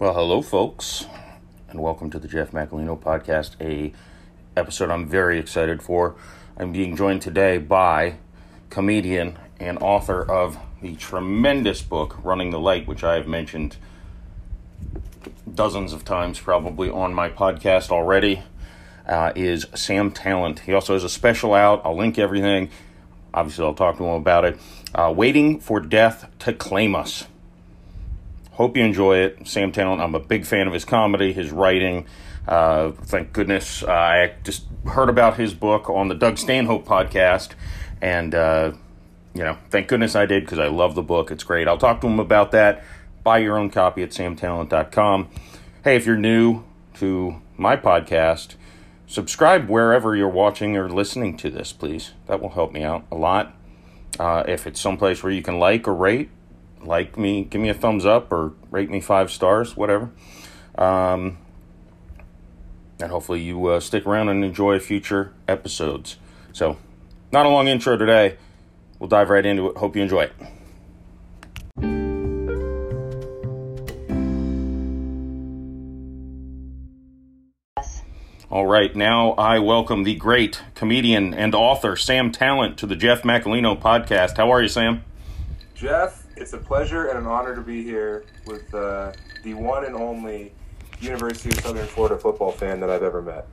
[0.00, 1.04] Well, hello, folks,
[1.68, 3.50] and welcome to the Jeff Macolino podcast.
[3.60, 3.92] A
[4.56, 6.16] episode I'm very excited for.
[6.56, 8.14] I'm being joined today by
[8.70, 13.76] comedian and author of the tremendous book "Running the Light," which I have mentioned
[15.54, 18.42] dozens of times, probably on my podcast already.
[19.06, 20.60] Uh, is Sam Tallent.
[20.60, 21.82] He also has a special out.
[21.84, 22.70] I'll link everything.
[23.34, 24.58] Obviously, I'll talk to him about it.
[24.94, 27.26] Uh, Waiting for Death to Claim Us.
[28.60, 29.48] Hope you enjoy it.
[29.48, 32.04] Sam Tallent, I'm a big fan of his comedy, his writing.
[32.46, 37.52] Uh, thank goodness I just heard about his book on the Doug Stanhope podcast.
[38.02, 38.72] And, uh,
[39.32, 41.30] you know, thank goodness I did because I love the book.
[41.30, 41.68] It's great.
[41.68, 42.84] I'll talk to him about that.
[43.22, 45.30] Buy your own copy at samtallent.com.
[45.82, 46.62] Hey, if you're new
[46.96, 48.56] to my podcast,
[49.06, 52.10] subscribe wherever you're watching or listening to this, please.
[52.26, 53.54] That will help me out a lot.
[54.18, 56.28] Uh, if it's someplace where you can like or rate,
[56.82, 60.10] like me, give me a thumbs up or rate me five stars, whatever.
[60.76, 61.38] Um,
[63.00, 66.16] and hopefully you uh, stick around and enjoy future episodes.
[66.52, 66.76] So,
[67.32, 68.36] not a long intro today.
[68.98, 69.76] We'll dive right into it.
[69.76, 70.32] Hope you enjoy it.
[78.50, 83.22] All right, now I welcome the great comedian and author Sam Tallent to the Jeff
[83.22, 84.38] Macolino podcast.
[84.38, 85.04] How are you, Sam?
[85.76, 89.12] Jeff, it's a pleasure and an honor to be here with uh,
[89.44, 90.52] the one and only
[91.00, 93.46] University of Southern Florida football fan that I've ever met.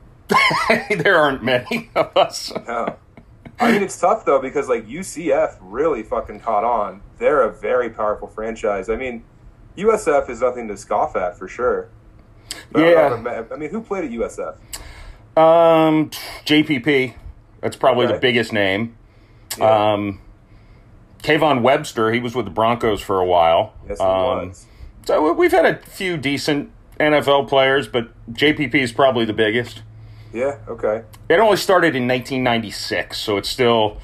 [1.04, 2.52] there aren't many of us.
[2.68, 2.96] No.
[3.60, 7.02] I mean, it's tough though because like UCF really fucking caught on.
[7.18, 8.90] They're a very powerful franchise.
[8.90, 9.24] I mean,
[9.78, 11.90] USF is nothing to scoff at for sure.
[12.72, 13.46] But I Yeah.
[13.50, 14.56] I I mean, who played at USF?
[15.38, 16.12] Um,
[16.46, 17.16] JPP.
[17.62, 18.96] That's probably the biggest name.
[19.58, 19.94] Yeah.
[19.94, 20.22] Um,
[21.28, 22.12] Kayvon Webster.
[22.14, 23.74] He was with the Broncos for a while.
[23.88, 24.66] yes, he um, was.
[25.06, 29.84] So we've had a few decent NFL players, but JPP is probably the biggest.
[30.34, 30.58] Yeah.
[30.68, 31.04] Okay.
[31.30, 33.98] It only started in 1996, so it's still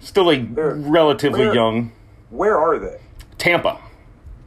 [0.00, 1.92] still a Where- relatively where- young
[2.30, 3.00] Where are they?
[3.36, 3.78] Tampa.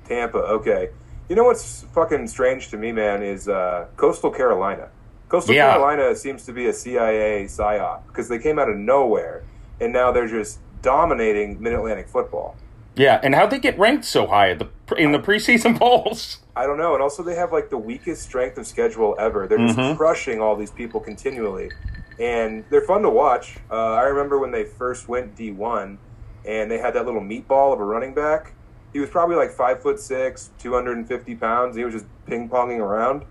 [0.07, 0.37] Tampa.
[0.39, 0.89] Okay.
[1.29, 4.89] You know what's fucking strange to me, man, is uh, Coastal Carolina.
[5.29, 5.71] Coastal Yeah.
[5.71, 9.43] Carolina seems to be a CIA psyop because they came out of nowhere
[9.79, 12.55] and now they're just dominating Mid Atlantic football.
[12.95, 14.51] Yeah, and how'd they get ranked so high
[14.97, 16.37] in the preseason polls?
[16.55, 19.47] I don't know, and also they have like the weakest strength of schedule ever.
[19.47, 19.97] They're just Mhm.
[19.97, 21.71] crushing all these people continually,
[22.19, 23.57] and they're fun to watch.
[23.71, 25.97] Uh, I remember when they first went D one,
[26.45, 28.53] and they had that little meatball of a running back.
[28.91, 31.75] He was probably like five foot six, two hundred and fifty pounds.
[31.75, 33.23] And he was just ping ponging around.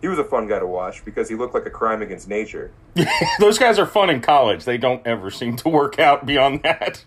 [0.00, 2.70] He was a fun guy to watch because he looked like a crime against nature.
[3.40, 4.64] Those guys are fun in college.
[4.64, 7.04] They don't ever seem to work out beyond that.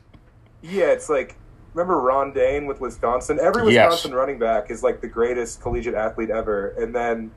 [0.61, 1.37] Yeah, it's like
[1.73, 3.39] remember Ron Dayne with Wisconsin.
[3.41, 3.91] Every Yes.
[3.91, 7.31] Wisconsin running back is like the greatest collegiate athlete ever, and then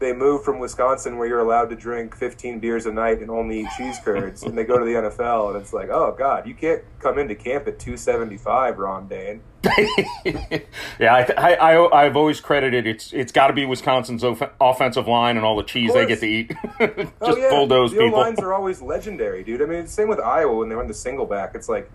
[0.00, 3.60] they move from Wisconsin where you're allowed to drink 15 beers a night and only
[3.60, 6.54] eat cheese curds, and they go to the NFL, and it's like, oh god, you
[6.54, 9.40] can't come into camp at 275, Ron Dayne.
[10.24, 15.06] yeah, I, I, I, I've always credited it's it's got to be Wisconsin's off- offensive
[15.06, 16.52] line and all the cheese they get to eat.
[16.80, 18.18] Oh, Just oh yeah, bulldoze the people.
[18.18, 19.60] lines are always legendary, dude.
[19.60, 21.54] I mean, same with Iowa when they run the single back.
[21.54, 21.90] It's like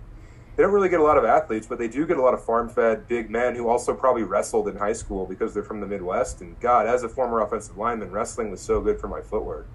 [0.56, 2.44] they don't really get a lot of athletes, but they do get a lot of
[2.46, 6.42] farm-fed big men who also probably wrestled in high school because they're from the Midwest.
[6.42, 9.68] And God, as a former offensive lineman, wrestling was so good for my footwork.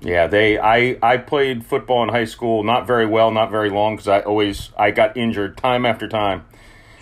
[0.00, 0.58] Yeah, they.
[0.58, 4.20] I I played football in high school, not very well, not very long, because I
[4.20, 6.44] always I got injured time after time.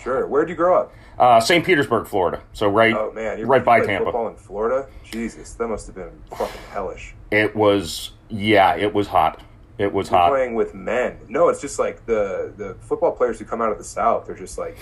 [0.01, 0.25] Sure.
[0.27, 0.93] Where'd you grow up?
[1.19, 1.63] Uh, St.
[1.65, 2.41] Petersburg, Florida.
[2.53, 4.05] So right, Oh man, you're right by Tampa.
[4.05, 4.87] Football in Florida.
[5.03, 7.13] Jesus, that must have been fucking hellish.
[7.29, 9.41] It was yeah, it was hot.
[9.77, 10.29] It was You're hot.
[10.29, 11.17] playing with men.
[11.27, 14.25] No, it's just like the the football players who come out of the South.
[14.25, 14.77] They're just like,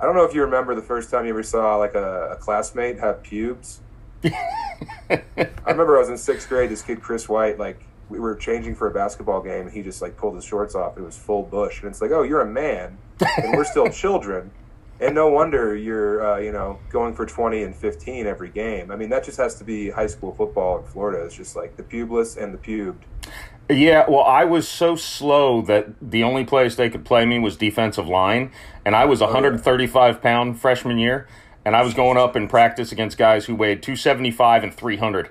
[0.00, 2.36] I don't know if you remember the first time you ever saw like a, a
[2.36, 3.80] classmate have pubes.
[5.10, 5.22] I
[5.66, 6.70] remember I was in sixth grade.
[6.70, 7.80] This kid Chris White, like
[8.12, 10.96] we were changing for a basketball game, and he just like pulled his shorts off.
[10.98, 14.50] It was full bush, and it's like, oh, you're a man, and we're still children.
[15.00, 18.92] And no wonder you're, uh, you know, going for 20 and 15 every game.
[18.92, 21.24] I mean, that just has to be high school football in Florida.
[21.24, 23.02] It's just like the pubeless and the pubed.
[23.68, 27.56] Yeah, well, I was so slow that the only place they could play me was
[27.56, 28.52] defensive line,
[28.84, 29.34] and I was a Oh, yeah.
[29.34, 31.26] 135 pound freshman year,
[31.64, 35.30] and I was going up in practice against guys who weighed 275 and 300.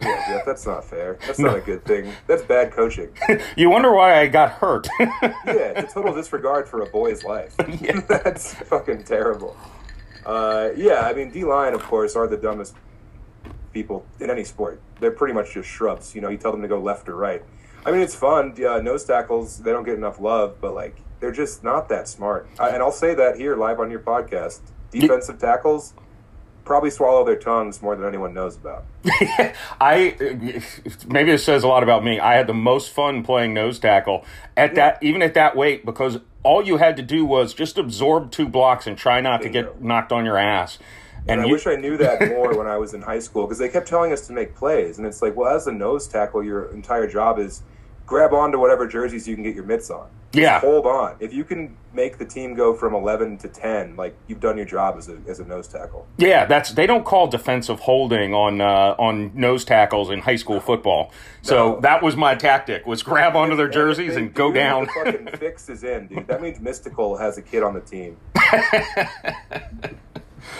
[0.00, 1.18] Yeah, Jeff, that's not fair.
[1.26, 2.12] That's not a good thing.
[2.26, 3.10] That's bad coaching.
[3.56, 4.88] You wonder why I got hurt.
[5.00, 7.54] Yeah, it's a total disregard for a boy's life.
[7.80, 8.00] Yeah.
[8.00, 9.56] that's fucking terrible.
[10.24, 12.74] Uh, yeah, I mean, D line, of course, are the dumbest
[13.72, 14.80] people in any sport.
[15.00, 16.14] They're pretty much just shrubs.
[16.14, 17.42] You know, you tell them to go left or right.
[17.86, 18.54] I mean, it's fun.
[18.62, 22.48] Uh, nose tackles, they don't get enough love, but like, they're just not that smart.
[22.58, 24.60] I, and I'll say that here live on your podcast.
[24.90, 25.94] Defensive tackles,
[26.68, 28.84] probably swallow their tongues more than anyone knows about.
[29.80, 30.14] I
[31.08, 32.20] maybe it says a lot about me.
[32.20, 34.24] I had the most fun playing nose tackle
[34.56, 38.30] at that even at that weight because all you had to do was just absorb
[38.30, 40.78] two blocks and try not to get knocked on your ass.
[41.26, 43.58] And, I you- wish I knew that more when I was in high school because
[43.58, 46.42] they kept telling us to make plays, and it's like, well, as a nose tackle,
[46.42, 47.62] your entire job is
[48.08, 50.08] grab onto whatever jerseys you can get your mitts on.
[50.32, 50.60] Just Yeah.
[50.60, 51.14] hold on.
[51.20, 54.66] If you can make the team go from eleven to ten, like you've done your
[54.66, 56.06] job as a as a nose tackle.
[56.16, 60.60] Yeah, that's they don't call defensive holding on uh, on nose tackles in high school
[60.60, 61.12] football.
[61.42, 61.80] So No.
[61.80, 64.86] that was my tactic: was grab onto their jerseys they and go down.
[64.86, 66.26] The fucking fix is in, dude.
[66.26, 68.16] That means Mystikal has a kid on the team.
[68.36, 69.46] I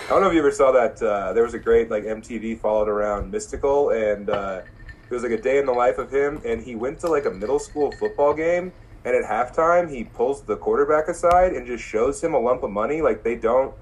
[0.09, 1.03] don't know if you ever saw that.
[1.03, 4.61] Uh, there was a great like MTV followed around Mystikal, and uh,
[5.09, 6.41] it was like a day in the life of him.
[6.45, 8.73] And he went to like a middle school football game,
[9.05, 12.71] and at halftime he pulls the quarterback aside and just shows him a lump of
[12.71, 13.01] money.
[13.01, 13.75] Like they don't,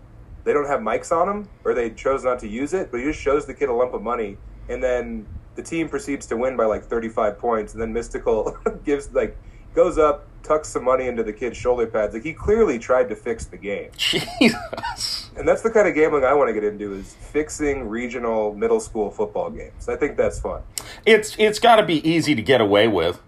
[0.45, 2.91] they don't have mics on them, or they chose not to use it.
[2.91, 4.39] But he just shows the kid a lump of money,
[4.69, 5.27] and then
[5.57, 7.73] the team proceeds to win by like 35 points.
[7.73, 9.37] And then Mystikal gives like
[9.75, 12.15] goes up, tucks some money into the kid's shoulder pads.
[12.15, 13.91] Like he clearly tried to fix the game.
[13.97, 15.31] Jesus.
[15.37, 18.81] And that's the kind of gambling I want to get into is fixing regional middle
[18.81, 19.89] school football games.
[19.89, 20.63] I think that's fun.
[21.05, 23.21] It's it's got to be easy to get away with.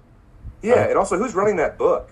[0.62, 2.10] Yeah, and also who's running that book?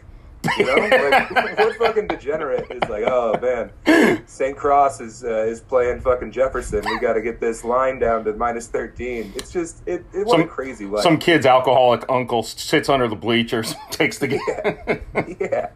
[0.59, 0.75] You know,
[1.11, 4.57] like what fucking degenerate is like, oh man, St.
[4.57, 6.83] Cross is uh, is playing fucking Jefferson.
[6.85, 9.33] We got to get this line down to minus thirteen.
[9.37, 10.05] It's just it.
[10.15, 11.03] it what a Some- crazy life.
[11.03, 15.37] Some kid's alcoholic uncle sits under the bleachers, takes the game.
[15.41, 15.71] yeah.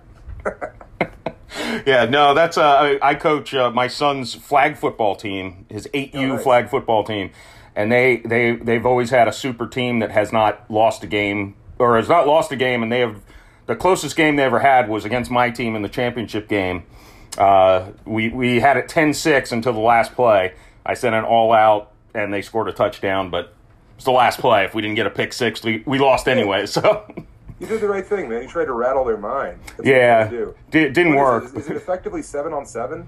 [1.87, 2.63] Yeah, no, that's uh,
[3.03, 6.43] I, I coach uh, my son's flag football team, his 8U Oh, nice.
[6.43, 7.31] flag football team,
[7.75, 11.55] and they they they've always had a super team that has not lost a game
[11.79, 13.21] or has not lost a game, and they have
[13.71, 16.83] the closest game they ever had was against my team in the championship game.
[17.39, 20.55] Uh, we we had it 10-6 until the last play.
[20.85, 23.55] I sent an all out, and they scored a touchdown, but
[23.95, 24.65] it's the last play.
[24.65, 26.67] If we didn't get a pick six, we, we lost anyway.
[26.67, 27.07] So
[27.61, 28.43] You did the right thing, man.
[28.43, 29.61] You tried to rattle their mind.
[29.77, 30.55] That's yeah, do.
[30.73, 31.45] di- didn't What work.
[31.45, 33.07] Is it, is it effectively seven on seven?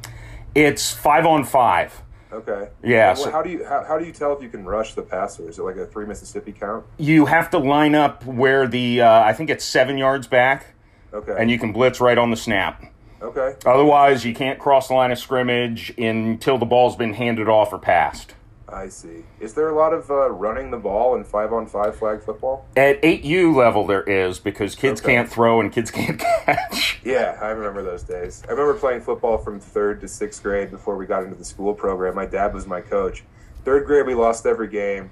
[0.55, 2.03] It's five on five.
[2.33, 2.69] Okay.
[2.83, 5.03] Yeah, so- how do you how, how do you tell if you can rush the
[5.03, 5.49] passer?
[5.49, 6.85] Is it like a three Mississippi count?
[6.99, 10.75] you have to line up where the uh, I think it's seven yards back,
[11.13, 11.35] Okay.
[11.39, 12.83] and you can blitz right on the snap.
[13.21, 13.55] okay.
[13.67, 17.79] Otherwise, you can't cross the line of scrimmage until the ball's been handed off or
[17.79, 18.35] passed.
[18.73, 19.25] I see.
[19.39, 22.67] Is there a lot of uh, running the ball in five on five flag football?
[22.77, 25.15] At 8U level, there is because kids Okay.
[25.15, 27.01] can't throw and kids can't catch.
[27.05, 28.43] Yeah, I remember those days.
[28.49, 31.75] I remember playing football from third to sixth grade before we got into the school
[31.75, 32.15] program.
[32.15, 33.25] My dad was my coach.
[33.65, 35.11] Third grade, we lost every game.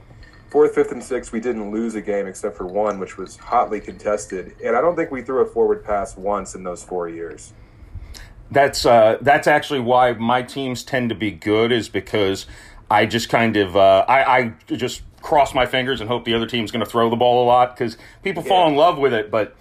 [0.51, 3.79] Fourth, fifth, and sixth, we didn't lose a game except for one, which was hotly
[3.81, 4.57] contested.
[4.65, 7.53] And I don't think we threw a forward pass once in those four years.
[8.51, 12.47] That's uh, that's actually why my teams tend to be good is because
[12.91, 16.47] I just kind of uh, I, I just cross my fingers and hope the other
[16.47, 19.31] team's going to throw the ball a lot because people fall in love with it,
[19.31, 19.55] but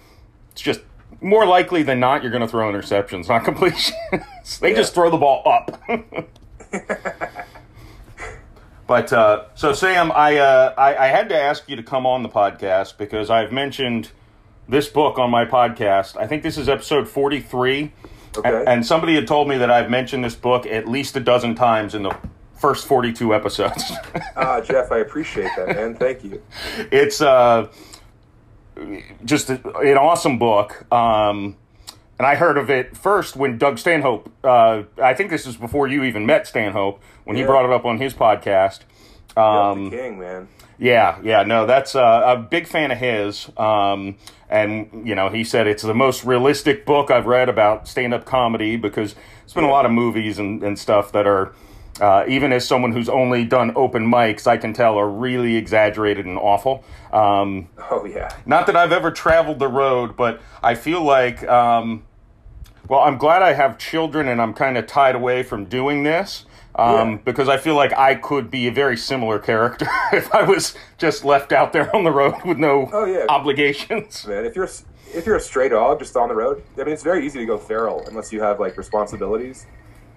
[0.52, 0.80] it's just
[1.20, 3.92] more likely than not you're going to throw interceptions, not completions.
[4.60, 4.76] they Yeah.
[4.76, 5.80] just throw the ball up.
[8.86, 12.22] but uh, so Sam, I, uh, I I had to ask you to come on
[12.22, 14.10] the podcast because I've mentioned
[14.68, 16.16] this book on my podcast.
[16.16, 17.92] I think this is episode forty three.
[18.36, 18.48] Okay.
[18.48, 21.54] And, and somebody had told me that I've mentioned this book at least a dozen
[21.56, 22.16] times in the
[22.60, 23.92] first 42 episodes.
[24.36, 25.94] Ah, Jeff, I appreciate that, man.
[25.94, 26.42] Thank you.
[26.90, 27.68] it's uh,
[29.24, 30.90] just a, an awesome book.
[30.92, 31.56] Um,
[32.18, 35.88] and I heard of it first when Doug Stanhope, uh, I think this is before
[35.88, 38.80] you even met Stanhope, when he brought it up on his podcast.
[39.36, 40.48] Um, king, man.
[40.78, 43.50] Yeah, yeah, no, that's uh, a big fan of his.
[43.56, 44.16] Um,
[44.48, 48.24] and, you know, he said it's the most realistic book I've read about stand up
[48.24, 49.14] comedy because
[49.44, 51.54] it's been a lot of movies and, and stuff that are,
[52.00, 56.26] uh, even as someone who's only done open mics, I can tell are really exaggerated
[56.26, 56.84] and awful.
[57.12, 58.34] Um, Oh yeah.
[58.46, 62.04] not that I've ever traveled the road, but I feel like, um,
[62.88, 66.46] well, I'm glad I have children and I'm kind of tied away from doing this.
[66.76, 67.18] Um, Yeah.
[67.24, 71.24] Because I feel like I could be a very similar character if I was just
[71.24, 73.26] left out there on the road with no Oh, yeah.
[73.28, 74.26] obligations.
[74.26, 74.44] man.
[74.44, 74.68] If you're
[75.12, 77.44] if you're a stray dog just on the road, I mean, it's very easy to
[77.46, 79.66] go feral unless you have like responsibilities.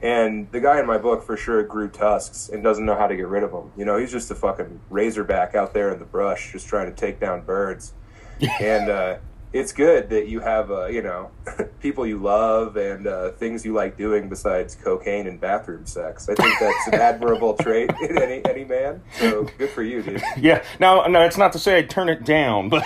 [0.04, 3.16] And the guy in my book for sure grew tusks and doesn't know how to
[3.16, 3.72] get rid of them.
[3.78, 6.96] You know, he's just a fucking razorback out there in the brush, just trying to
[6.96, 7.94] take down birds.
[8.60, 9.18] and uh,
[9.54, 11.32] it's good that you have, uh, you know,
[11.80, 16.28] people you love and uh, things you like doing besides cocaine and bathroom sex.
[16.28, 19.02] I think that's an admirable trait in any any man.
[19.20, 20.22] So good for you, dude.
[20.36, 20.64] Yeah.
[20.82, 22.84] Now, no, it's not to say I'd turn it down, but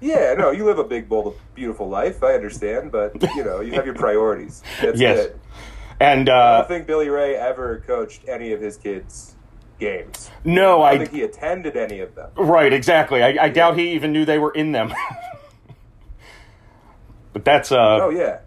[0.00, 2.22] Yeah, no, you live a big, bold, beautiful life.
[2.22, 4.62] I understand, but you know, you have your priorities.
[4.80, 5.26] That's Yes.
[5.26, 5.40] good.
[6.00, 9.36] And I uh, don't think Billy Ray ever coached any of his kids'
[9.78, 10.30] games.
[10.44, 12.30] no, I I don't think he attended any of them.
[12.36, 13.22] right exactly.
[13.22, 14.92] I, I doubt he even knew they were in them.
[17.32, 18.40] but that's uh, Oh yeah,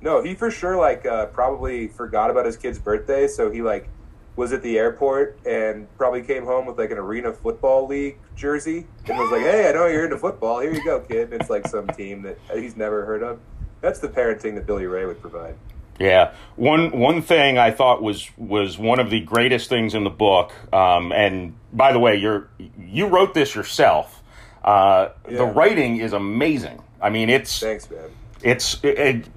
[0.00, 3.88] no, he for sure like uh, probably forgot about his kid's birthday, so he like
[4.36, 8.86] was at the airport and probably came home with like an arena football league jersey
[9.08, 10.60] and was like, "Hey, I know you're into football.
[10.60, 13.40] Here you go, kid." And it's like some team that he's never heard of.
[13.80, 15.56] That's the parenting that Billy Ray would provide.
[15.98, 20.10] Yeah, one one thing I thought was was one of the greatest things in the
[20.10, 20.52] book.
[20.72, 24.22] Um, and by the way, you're you wrote this yourself.
[24.62, 26.82] Uh, The writing is amazing.
[27.00, 28.10] I mean, it's Thanks, man.
[28.42, 29.28] it's it, it,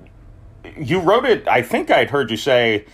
[0.78, 1.48] you wrote it.
[1.48, 2.86] I think I'd heard you say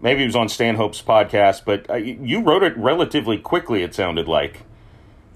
[0.00, 3.82] maybe it was on Stanhope's podcast, but uh, you wrote it relatively quickly.
[3.82, 4.62] It sounded like.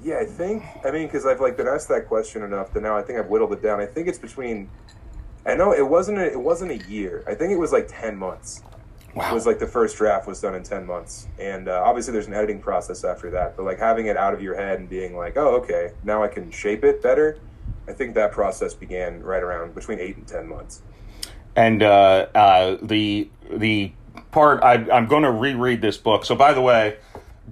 [0.02, 0.62] Yeah, I think.
[0.84, 3.28] I mean, because I've like been asked that question enough that now I think I've
[3.28, 3.80] whittled it down.
[3.80, 4.70] I think it's between.
[5.46, 6.18] I know it wasn't.
[6.18, 7.24] A, it wasn't a year.
[7.26, 8.62] I think it was like ten months.
[9.14, 9.32] Wow.
[9.32, 12.34] was like the first draft was done in 10 months and uh, obviously there's an
[12.34, 15.36] editing process after that but like having it out of your head and being like
[15.36, 17.38] oh okay now i can shape it better
[17.86, 20.82] i think that process began right around between 8 and 10 months
[21.56, 23.92] and uh, uh, the the
[24.30, 26.24] part I, I'm going to reread this book.
[26.24, 26.96] So, by the way,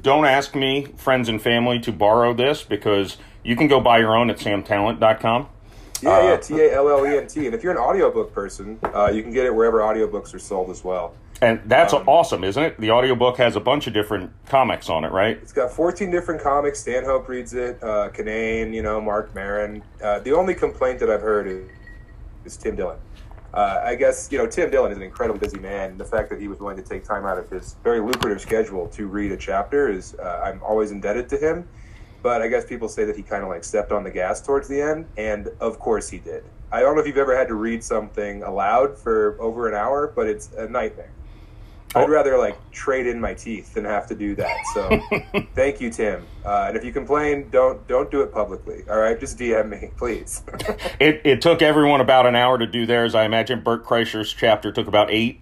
[0.01, 4.17] don't ask me, friends and family, to borrow this because you can go buy your
[4.17, 5.49] own at samtallent.com.
[6.03, 9.55] yeah Uh, yeah t-a-l-l-e-n-t and if you're an audiobook person uh, you can get it
[9.55, 12.79] wherever audiobooks are sold as well And that's Um, awesome, isn't it?
[12.79, 15.37] The audiobook has a bunch of different comics on it, right?
[15.43, 16.79] It's got 14 different comics.
[16.79, 17.83] Stanhope reads it.
[17.83, 19.83] Uh, Kinane, you know, Marc Maron.
[20.01, 21.69] Uh, the only complaint that I've heard is,
[22.45, 22.97] is Tim Dillon.
[23.53, 25.91] Uh, I guess, you know, Tim Dillon is an incredibly busy man.
[25.91, 28.41] And the fact that he was willing to take time out of his very lucrative
[28.41, 31.67] schedule to read a chapter is, uh, I'm always indebted to him.
[32.23, 34.69] But I guess people say that he kind of like stepped on the gas towards
[34.69, 35.07] the end.
[35.17, 36.45] And of course he did.
[36.71, 40.07] I don't know if you've ever had to read something aloud for over an hour,
[40.15, 41.11] but it's a nightmare.
[41.95, 42.09] I'd Oh.
[42.09, 44.57] rather like trade in my teeth than have to do that.
[44.73, 44.99] So,
[45.55, 46.25] thank you, Tim.
[46.43, 48.83] Uh, and if you complain, don't don't do it publicly.
[48.89, 50.43] All right, just DM me, please.
[50.99, 53.15] It, it took everyone about an hour to do theirs.
[53.15, 55.42] I imagine Bert Kreischer's chapter took about eight.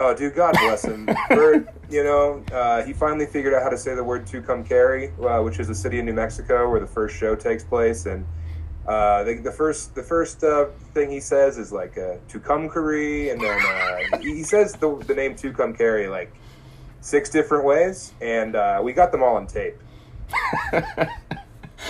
[0.00, 1.06] Oh, dude, God bless him.
[1.28, 5.42] Bert, you know, uh, he finally figured out how to say the word "Tucumcari," uh,
[5.42, 8.26] which is a city in New Mexico where the first show takes place, and.
[8.88, 10.64] Uh, the, the first the first uh,
[10.94, 15.14] thing he says is like uh, Tucumcari, and then uh, he, he says the, the
[15.14, 16.32] name Tucumcari like
[17.02, 19.76] six different ways, and uh, we got them all on tape.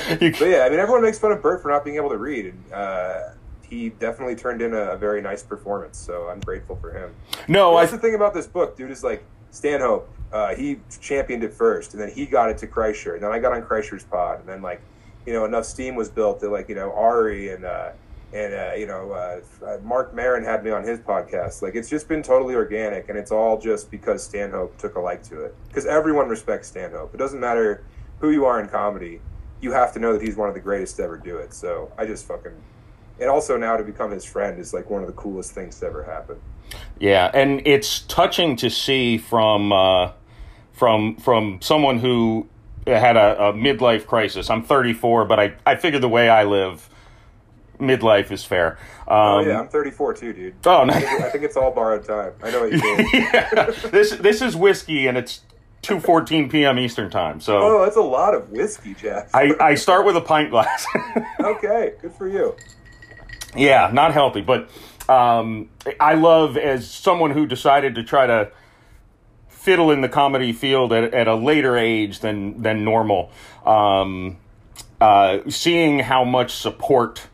[0.08, 2.46] But yeah, I mean, everyone makes fun of Bert for not being able to read,
[2.46, 3.30] and uh,
[3.70, 5.96] he definitely turned in a, a very nice performance.
[5.96, 7.14] So I'm grateful for him.
[7.48, 8.90] no, I That's the thing about this book, dude.
[8.90, 13.14] Is like Stanhope, uh, he championed it first, and then he got it to Kreischer,
[13.14, 14.80] and then I got on Kreischer's pod, and then like,
[15.26, 17.92] you know, enough steam was built that like you know Ari and uh,
[18.32, 21.62] and uh, you know uh, Marc Maron had me on his podcast.
[21.62, 25.22] Like it's just been totally organic, and it's all just because Stanhope took a like
[25.24, 25.54] to it.
[25.68, 27.14] Because everyone respects Stanhope.
[27.14, 27.84] It doesn't matter
[28.20, 29.20] who you are in comedy.
[29.60, 31.52] You have to know that he's one of the greatest to ever do it.
[31.52, 32.52] So I just fucking,
[33.20, 35.86] and also now to become his friend is like one of the coolest things to
[35.86, 36.36] ever happen.
[36.98, 40.12] Yeah, and it's touching to see from uh,
[40.72, 42.48] from from someone who
[42.86, 44.50] had a, a midlife crisis.
[44.50, 46.88] I'm 34, but I I figure the way I live,
[47.78, 48.78] midlife is fair.
[49.08, 50.54] Um, Oh yeah, I'm 34 too, dude.
[50.64, 52.32] Oh, I think, I think it's all borrowed time.
[52.42, 53.08] I know what you mean.
[53.12, 55.40] yeah, this this is whiskey, and it's
[55.82, 56.78] 2:14 p.m.
[56.78, 57.40] Eastern time.
[57.40, 59.34] So oh, that's a lot of whiskey, Jeff.
[59.34, 60.86] I I start with a pint glass.
[61.40, 62.54] okay, good for you.
[63.56, 64.70] Yeah, not healthy, but
[65.08, 68.52] um, I love as someone who decided to try to
[69.48, 73.30] fiddle in the comedy field at, at a later age than than normal.
[73.66, 74.38] Um,
[75.00, 77.26] uh, seeing how much support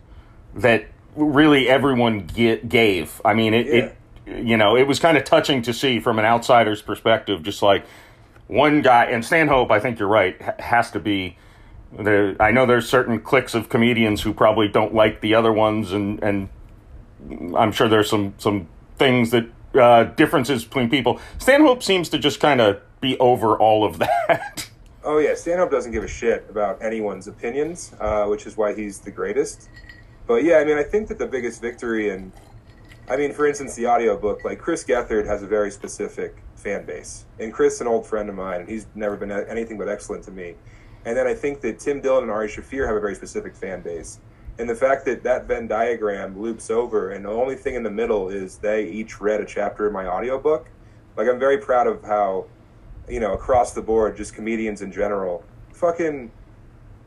[0.54, 3.20] that really everyone get, gave.
[3.24, 3.96] I mean, it, it
[4.26, 7.42] you know it was kind of touching to see from an outsider's perspective.
[7.42, 7.84] Just like
[8.46, 11.36] one guy and Stanhope, I think you're right, has to be
[11.98, 12.36] there.
[12.40, 16.22] I know there's certain cliques of comedians who probably don't like the other ones, and
[16.22, 16.48] and
[17.56, 21.20] I'm sure there's some some things that uh, differences between people.
[21.38, 24.70] Stanhope seems to just kind of be over all of that.
[25.04, 28.98] Oh yeah, Stanhope doesn't give a shit about anyone's opinions, uh, which is why he's
[29.00, 29.68] the greatest.
[30.26, 32.32] But yeah, I mean, I think that the biggest victory in,
[33.08, 37.24] I mean, for instance, the audiobook, like Chris Gethard has a very specific fan base,
[37.38, 40.32] and Chris, an old friend of mine, and he's never been anything but excellent to
[40.32, 40.56] me.
[41.06, 43.80] And then I think that Tim Dillon and Ari Shaffir have a very specific fan
[43.80, 44.18] base.
[44.58, 47.90] And the fact that that Venn diagram loops over, and the only thing in the
[47.90, 50.68] middle is they each read a chapter of my audiobook,
[51.16, 52.46] like I'm very proud of how
[53.08, 55.44] you know, across the board, just comedians in general.
[55.72, 56.30] Fucking,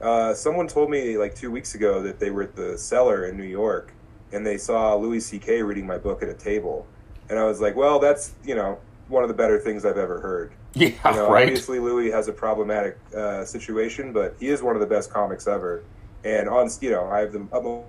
[0.01, 3.37] uh, someone told me like two weeks ago that they were at the cellar in
[3.37, 3.93] New York
[4.31, 5.61] and they saw Louis C.K.
[5.63, 6.87] reading my book at a table.
[7.29, 8.79] and I was like, well, that's you know
[9.09, 10.51] one of the better things I've ever heard.
[10.73, 11.47] Yeah, You know, right.
[11.47, 15.47] Obviously, Louis has a problematic uh, situation, but he is one of the best comics
[15.47, 15.83] ever.
[16.23, 17.87] And on, you know, I have the utmost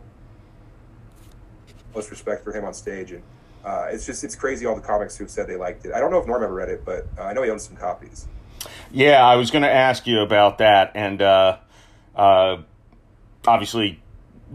[2.10, 3.22] respect for him on stage, and
[3.64, 5.92] uh, it's just it's crazy all the comics who've said they liked it.
[5.92, 7.76] I don't know if Norm ever read it, but uh, I know he owns some
[7.76, 8.26] copies.
[8.90, 11.58] Yeah, I was going to ask you about that, and uh,
[12.14, 12.58] uh,
[13.46, 14.00] obviously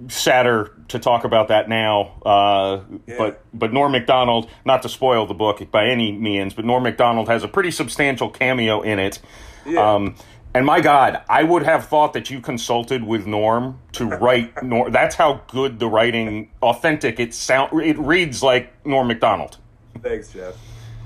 [0.07, 2.13] sadder to talk about that now.
[2.25, 3.15] Uh, Yeah.
[3.17, 7.27] But but Norm Macdonald, not to spoil the book by any means, but Norm Macdonald
[7.27, 9.19] has a pretty substantial cameo in it.
[9.65, 9.93] Yeah.
[9.95, 10.15] Um,
[10.53, 14.91] and my God, I would have thought that you consulted with Norm to write Norm.
[14.91, 17.19] That's how good the writing, authentic.
[17.19, 17.81] It sound.
[17.81, 19.57] It reads like Norm Macdonald.
[20.01, 20.55] Thanks, Jeff.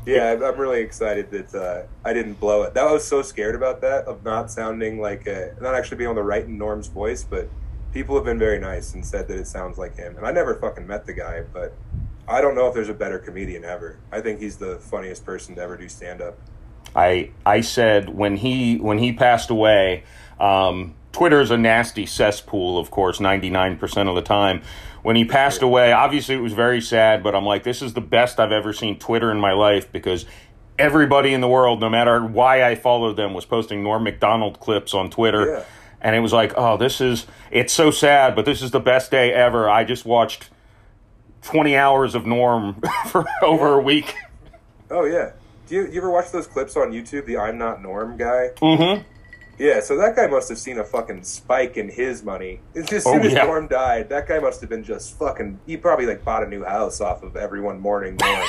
[0.06, 2.74] Yeah, I'm- really excited that uh, I didn't blow it.
[2.74, 6.10] That I was so scared about that of not sounding like a, not actually being
[6.10, 7.48] able to write in Norm's voice, but
[7.94, 10.18] people have been very nice and said that it sounds like him.
[10.18, 11.74] And I never fucking met the guy, but
[12.28, 13.98] I don't know if there's a better comedian ever.
[14.12, 16.38] I think he's the funniest person to ever do stand up.
[16.96, 20.04] I I said when he when he passed away,
[20.40, 24.62] um, is a nasty cesspool, of course, ninety nine percent of the time.
[25.02, 28.02] When he passed away, obviously it was very sad, but I'm like, this is the
[28.02, 30.26] best I've ever seen Twitter in my life because
[30.78, 34.94] everybody in the world, no matter why I followed them, was posting Norm Macdonald clips
[34.94, 35.52] on Twitter.
[35.52, 35.64] Yeah.
[36.02, 39.12] And it was like, oh, this is, it's so sad, but this is the best
[39.12, 39.70] day ever.
[39.70, 40.50] I just watched
[41.42, 44.16] 20 hours of Norm for over a week.
[44.90, 45.32] Oh yeah.
[45.68, 47.26] Do you, you ever watch those clips on YouTube?
[47.26, 48.50] The I'm not Norm guy.
[48.62, 49.04] Mm-hmm.
[49.60, 52.62] Yeah, so that guy must have seen a fucking spike in his money.
[52.76, 53.44] As soon Oh, as yeah.
[53.44, 55.60] Norm died, that guy must have been just fucking.
[55.68, 58.48] He probably like bought a new house off of everyone mourning Norm.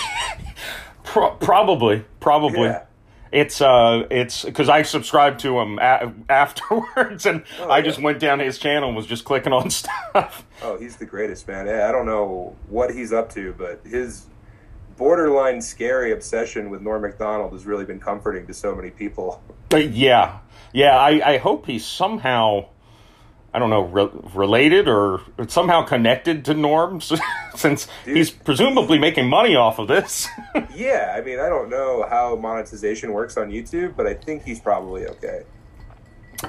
[1.04, 2.60] Pro- probably, probably.
[2.68, 2.84] Yeah.
[3.32, 7.84] It's uh, it's because I subscribed to him a- afterwards, and Oh, I yeah.
[7.84, 10.44] just went down his channel and was just clicking on stuff.
[10.62, 11.68] oh, he's the greatest man.
[11.68, 14.26] I don't know what he's up to, but his
[14.96, 19.42] borderline scary obsession with Norm Macdonald has really been comforting to so many people.
[19.68, 20.38] But yeah,
[20.72, 20.98] yeah.
[20.98, 22.66] I, I hope he somehow,
[23.52, 27.12] I don't know, re- related or somehow connected to Norms,
[27.56, 28.16] since Dude.
[28.16, 30.28] he's presumably making money off of this.
[30.74, 34.60] Yeah, I mean, I don't know how monetization works on YouTube, but I think he's
[34.60, 35.42] probably okay.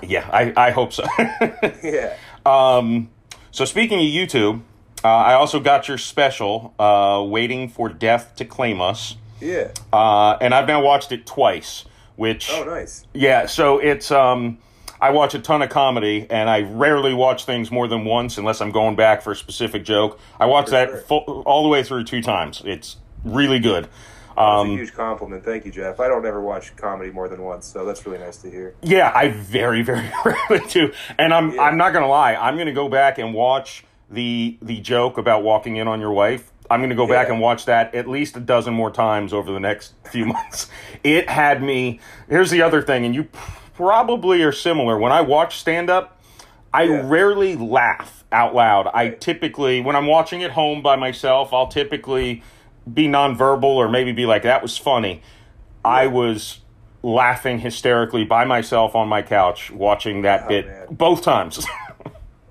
[0.01, 1.03] yeah, I, I hope so.
[1.83, 2.15] Yeah.
[2.45, 3.09] Um,
[3.51, 4.61] so speaking of YouTube,
[5.03, 9.71] uh, I also got your special, uh, "Waiting for Death to Claim Us," Yeah.
[9.91, 11.85] uh, and I've now watched it twice.
[12.15, 13.05] Which, Oh, nice.
[13.13, 14.59] yeah, so it's um,
[15.01, 18.61] I watch a ton of comedy, and I rarely watch things more than once unless
[18.61, 20.19] I'm going back for a specific joke.
[20.39, 20.97] I watch For that sure.
[21.01, 22.61] full, all the way through two times.
[22.65, 23.85] It's really good.
[23.85, 25.43] That's a Um, huge compliment.
[25.43, 25.99] Thank you, Jeff.
[25.99, 28.75] I don't ever watch comedy more than once, so that's really nice to hear.
[28.81, 30.91] Yeah, I very, very rarely do.
[31.17, 31.63] And I'm Yeah.
[31.63, 35.77] I'm not gonna lie, I'm gonna go back and watch the the joke about walking
[35.77, 36.51] in on your wife.
[36.69, 39.59] I'm gonna go back and watch that at least a dozen more times over the
[39.59, 40.69] next few months.
[41.03, 43.27] It had me here's the other thing, and you
[43.81, 44.95] probably are similar.
[44.99, 46.19] When I watch stand up,
[46.71, 47.01] I Yeah.
[47.03, 48.87] rarely laugh out loud.
[48.93, 52.43] I typically when I'm watching at home by myself, I'll typically
[52.93, 55.23] be nonverbal or maybe be like, that was funny.
[55.83, 56.59] I was
[57.01, 60.87] laughing hysterically by myself on my couch watching that Oh, bit man.
[60.91, 61.65] both times.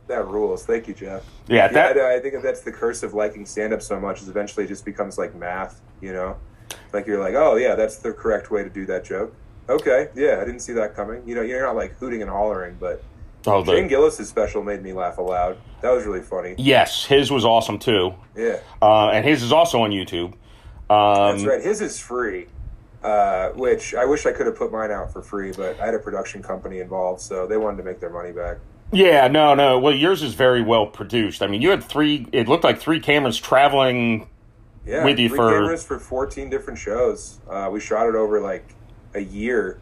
[0.09, 0.67] That rules.
[0.67, 1.23] Thank you, Jeff.
[1.47, 4.21] yeah, that yeah, I, I think that's the curse of liking stand up so much
[4.21, 6.37] is eventually it just becomes like math, you know?
[6.93, 9.33] Like you're like, oh, yeah, that's the correct way to do that joke.
[9.69, 11.23] Okay, yeah, I didn't see that coming.
[11.27, 13.03] You know, you're not like hooting and hollering, but
[13.47, 15.59] oh, Shane the, Gillis' special made me laugh aloud.
[15.83, 16.55] That was really funny.
[16.59, 20.33] yes, his was awesome too, Yeah, uh, and his is also on YouTube.
[20.91, 21.63] Um, that's right.
[21.63, 22.47] His is free,
[23.05, 25.95] uh, which I wish I could have put mine out for free, but I had
[25.95, 28.57] a production company involved, so they wanted to make their money back.
[28.93, 29.79] Yeah, no, no.
[29.79, 31.43] Well, yours is very well produced.
[31.43, 32.27] I mean, you had three.
[32.33, 34.29] It looked like three cameras traveling.
[34.85, 37.39] Yeah, With you for- cameras for 14 different shows.
[37.49, 38.67] Uh, we shot it over like
[39.15, 39.79] a year.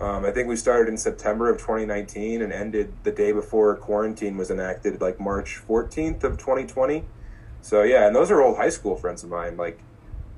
[0.00, 4.36] Um, I think we started in September of 2019 and ended the day before quarantine
[4.36, 7.04] was enacted, like March 14th of 2020.
[7.62, 9.56] So yeah, and those are old high school friends of mine.
[9.56, 9.78] Like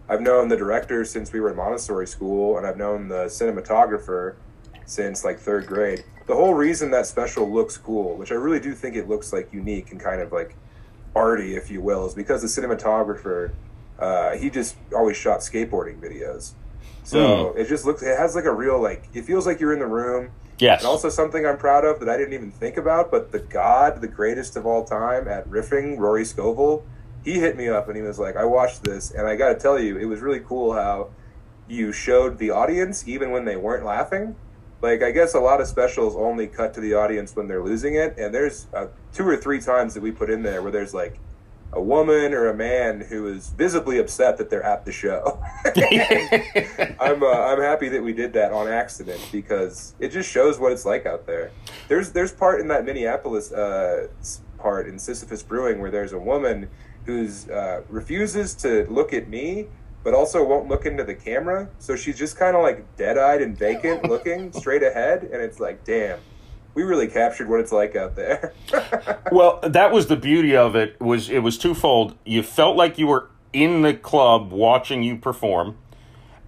[0.09, 4.37] I've known the director since we were in Montessori school, and I've known the cinematographer
[4.85, 6.05] since like third grade.
[6.27, 9.53] The whole reason that special looks cool, which I really do think it looks like
[9.53, 10.57] unique and kind of like
[11.15, 13.53] arty, if you will, is because the cinematographer
[13.99, 16.53] uh, he just always shot skateboarding videos.
[17.07, 19.79] So it just looks, it has like a real, like, it feels like you're in
[19.79, 20.33] the room.
[20.59, 20.81] Yes.
[20.81, 24.01] And also something I'm proud of that I didn't even think about, but the God,
[24.01, 26.85] the greatest of all time at riffing, Rory Scovel,
[27.25, 29.55] he hit me up and he was like, I watched this and I got to
[29.55, 31.11] tell you, it was really cool how
[31.69, 34.35] you showed the audience even when they weren't laughing.
[34.83, 37.95] Like, I guess a lot of specials only cut to the audience when they're losing
[37.95, 38.19] it.
[38.19, 41.21] And there's uh, two or three times that we put in there where there's like
[41.73, 45.43] a woman or a man who is visibly upset that they're at the show.
[47.01, 50.73] I'm uh, I'm happy that we did that on accident because it just shows what
[50.73, 51.51] it's like out there.
[51.89, 54.09] There's there's part in that Minneapolis uh,
[54.59, 56.69] part in Sisyphus Brewing where there's a woman
[57.05, 59.67] who's uh, refuses to look at me
[60.07, 61.69] but also won't look into the camera.
[61.81, 65.25] So she's just kind of like dead eyed and vacant, looking straight ahead.
[65.25, 66.21] And it's like, damn,
[66.77, 68.53] we really captured what it's like out there.
[69.33, 71.01] well, that was the beauty of it.
[71.01, 72.15] Was it was twofold.
[72.25, 75.79] You felt like you were in the club watching you perform,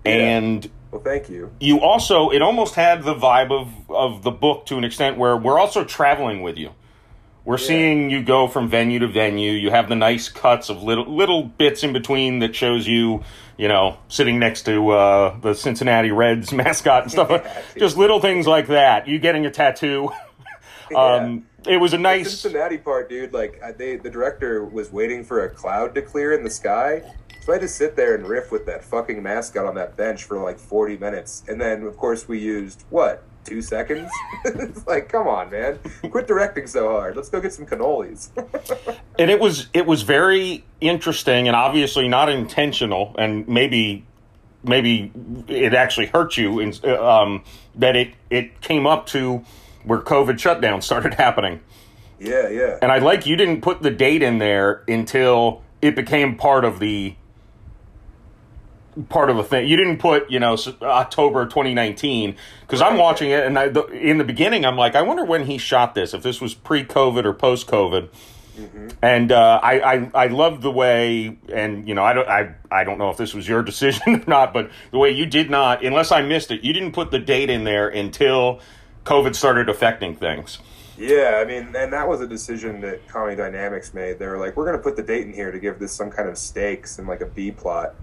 [0.05, 0.13] yeah.
[0.13, 1.51] and well, thank you.
[1.61, 5.35] You also it almost had the vibe of of the book to an extent where
[5.35, 6.73] we're also traveling with you.
[7.49, 7.67] We're yeah.
[7.67, 9.53] seeing you go from venue to venue.
[9.53, 13.25] You have the nice cuts of little little bits in between that shows you,
[13.57, 17.31] you know, sitting next to uh, the Cincinnati Reds mascot and stuff.
[17.31, 19.09] yeah, Just little things like that.
[19.09, 20.11] You getting a tattoo.
[20.95, 21.73] um, yeah.
[21.73, 23.33] It was a nice the Cincinnati part, dude.
[23.33, 27.01] Like they, the director was waiting for a cloud to clear in the sky,
[27.47, 30.25] so I had to sit there and riff with that fucking mascot on that bench
[30.25, 34.11] for like forty minutes, and then of course we used what two seconds.
[34.45, 35.79] it's like, come on, man,
[36.11, 37.17] quit directing so hard.
[37.17, 38.29] Let's go get some cannolis.
[39.19, 44.05] and it was it was very interesting and obviously not intentional, and maybe
[44.63, 45.11] maybe
[45.49, 47.43] it actually hurt you in, um,
[47.75, 49.45] that it it came up to
[49.85, 51.61] where COVID shutdown started happening.
[52.21, 52.79] Yeah, yeah.
[52.83, 56.81] And I like you didn't put the date in there until it became part of
[56.81, 57.15] the
[59.09, 59.69] part of the thing.
[59.69, 64.19] You didn't put, you know, October 2019 because I'm watching it, and I, the, in
[64.19, 66.15] the beginning, I'm like, I wonder when he shot this.
[66.15, 68.09] If this was pre-COVID or post-COVID.
[68.59, 68.89] Mm-hmm.
[69.03, 72.83] And uh, I, I I love the way, and you know, I don't I I
[72.83, 75.85] don't know if this was your decision or not, but the way you did not,
[75.85, 78.61] unless I missed it, you didn't put the date in there until
[79.05, 80.59] COVID started affecting things.
[80.99, 84.19] Yeah, I mean, and that was a decision that Comedy Dynamics made.
[84.19, 86.11] They were like, we're going to put the date in here to give this some
[86.11, 87.95] kind of stakes and like a B plot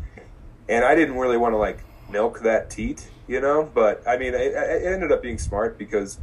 [0.67, 3.69] and I didn't really want to like milk that teat, you know.
[3.73, 6.19] But I mean, it, it ended up being smart because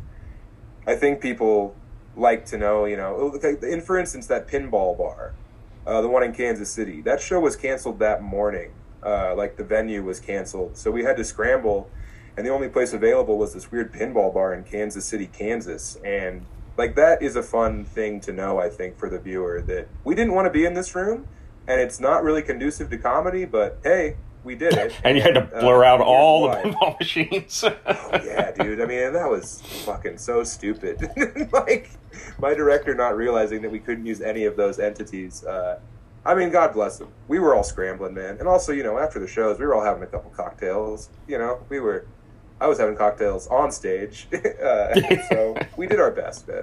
[0.87, 1.75] I think people
[2.17, 5.35] like to know, you know, in for instance that pinball bar,
[5.87, 7.01] uh, the one in Kansas City.
[7.01, 8.73] That show was canceled that morning.
[9.05, 11.91] Uh, like the venue was canceled, so we had to scramble,
[12.37, 16.47] and the only place available was this weird pinball bar in Kansas City, Kansas, and
[16.77, 18.61] like that is a fun thing to know.
[18.61, 21.27] I think for the viewer that we didn't want to be in this room,
[21.67, 24.93] and it's not really conducive to comedy, but hey, we did it.
[25.05, 27.65] and you had to uh, blur uh, out all the pinball machines.
[27.65, 27.75] oh
[28.25, 28.81] yeah, dude.
[28.81, 31.11] I mean, that was fucking so stupid.
[31.53, 31.91] like
[32.39, 35.45] my director not realizing that we couldn't use any of those entities.
[35.45, 35.79] Uh,
[36.25, 37.09] I mean, God bless them.
[37.29, 38.39] We were all scrambling, man.
[38.39, 41.09] And also, you know, after the shows, we were all having a couple cocktails.
[41.27, 42.07] You know, we were.
[42.61, 44.29] I was having cocktails on stage,
[44.63, 44.95] uh,
[45.29, 46.63] so we did our best, man.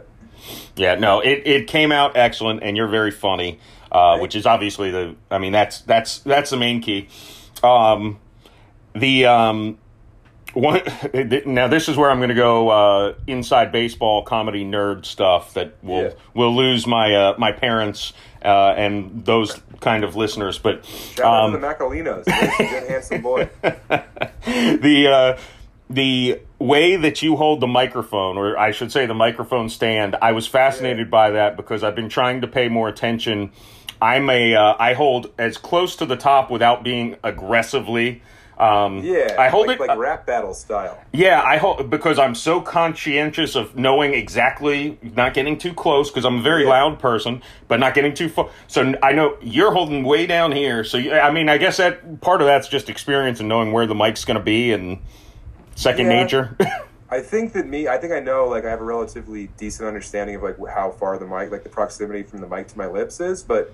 [0.78, 3.60] Yeah, no, it, it came out excellent, and you're very funny,
[3.92, 5.16] uh, which is obviously the.
[5.30, 7.10] I mean, that's that's that's the main key.
[7.64, 8.20] Um,
[8.94, 9.78] the um,
[10.54, 10.82] one
[11.46, 15.76] now this is where I'm going to go uh, inside baseball comedy nerd stuff that
[15.84, 16.14] will yeah.
[16.34, 20.58] will lose my uh, my parents uh, and those kind of listeners.
[20.58, 23.50] But shout um, out to the Macolinos, good handsome boy.
[23.62, 25.40] the uh,
[25.90, 30.34] the way that you hold the microphone, or I should say the microphone stand, I
[30.34, 31.12] was fascinated yeah.
[31.12, 33.52] by that because I've been trying to pay more attention
[34.02, 38.22] I'm a uh, I hold as close to the top without being aggressively.
[38.58, 41.02] Um, yeah, I hold like, it like uh, rap battle style.
[41.14, 46.26] Yeah, I hold because I'm so conscientious of knowing exactly, not getting too close because
[46.26, 46.72] I'm a very yeah.
[46.72, 48.50] loud person, but not getting too far.
[48.68, 50.84] So I know you're holding way down here.
[50.84, 53.96] So I mean, I guess that part of that's just experience and knowing where the
[53.96, 55.00] mic's going to be and
[55.76, 56.24] second yeah.
[56.24, 56.58] nature.
[57.12, 60.36] I think that me, I think I know, like I have a relatively decent understanding
[60.36, 63.20] of like how far the mic, like the proximity from the mic to my lips
[63.20, 63.74] is, but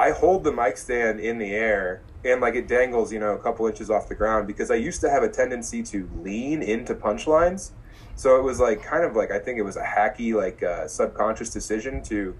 [0.00, 3.38] I hold the mic stand in the air and like it dangles, you know, a
[3.38, 6.94] couple inches off the ground because I used to have a tendency to lean into
[6.94, 7.72] punchlines.
[8.16, 10.88] So it was like kind of like I think it was a hacky like uh,
[10.88, 12.34] subconscious decision to,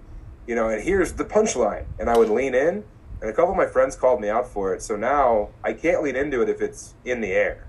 [0.46, 2.82] you know, and here's the punchline, and I would lean in,
[3.20, 4.80] and a couple of my friends called me out for it.
[4.80, 7.66] So now I can't lean into it if it's in the air.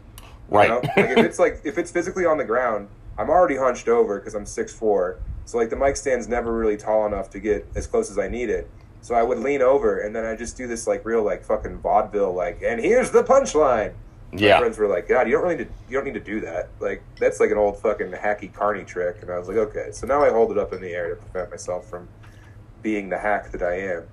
[0.47, 0.69] Right.
[0.69, 0.81] You know?
[0.95, 4.35] like if it's like if it's physically on the ground, I'm already hunched over because
[4.35, 5.19] I'm six four.
[5.43, 8.29] So like the mic stand's never really tall enough to get as close as I
[8.29, 8.69] need it.
[9.01, 11.79] So I would lean over and then I just do this like real like fucking
[11.79, 13.93] vaudeville like, and here's the punchline.
[14.33, 14.53] Yeah.
[14.53, 16.39] My friends were like, God, you don't really need to, you don't need to do
[16.41, 16.69] that.
[16.79, 19.17] Like that's like an old fucking hacky carny trick.
[19.21, 19.89] And I was like, okay.
[19.91, 22.07] So now I hold it up in the air to prevent myself from
[22.81, 24.03] being the hack that I am.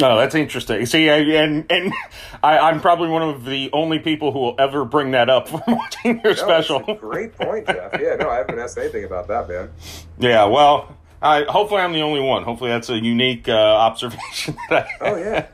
[0.00, 0.84] No, that's interesting.
[0.86, 1.92] See, and and
[2.42, 5.62] I, am probably one of the only people who will ever bring that up from
[5.66, 6.80] watching your no, special.
[6.94, 7.92] great point, Jeff.
[8.00, 9.70] Yeah, no, I haven't asked anything about that, man.
[10.16, 12.44] Yeah, well, I, hopefully, I'm the only one.
[12.44, 15.46] Hopefully, that's a unique uh, observation that I Oh yeah.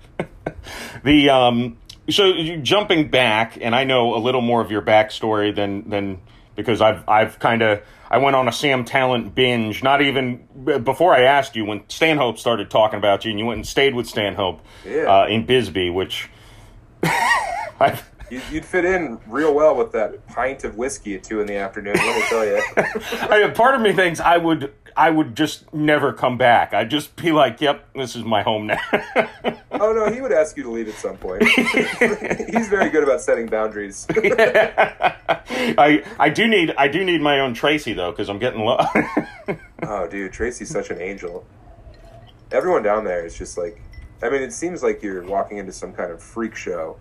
[1.04, 1.78] the um
[2.10, 6.18] so you jumping back and i know a little more of your backstory than than
[6.56, 7.80] because i've i've kind of
[8.10, 10.36] i went on a sam tallent binge not even
[10.84, 13.94] before i asked you when stanhope started talking about you and you went and stayed
[13.94, 15.04] with stanhope Yeah.
[15.22, 16.28] uh, in bisbee which
[17.04, 17.98] I,
[18.30, 21.56] You- You'd fit in real well with that pint of whiskey at two in the
[21.56, 21.94] afternoon.
[21.94, 22.62] Let me tell you.
[23.46, 27.14] I, part of me thinks i would i would just never come back i'd just
[27.16, 28.80] be like yep this is my home now
[29.72, 31.42] Oh no, he would ask you to leave at some point.
[31.48, 34.06] He's very good about setting boundaries.
[34.10, 38.78] i i do need i do need my own tracy though because i'm getting low
[39.82, 41.44] Oh, dude, Tracy's such an angel.
[42.52, 43.80] Everyone down there is just like,
[44.22, 46.98] I mean, it seems like you're walking into some kind of freak show,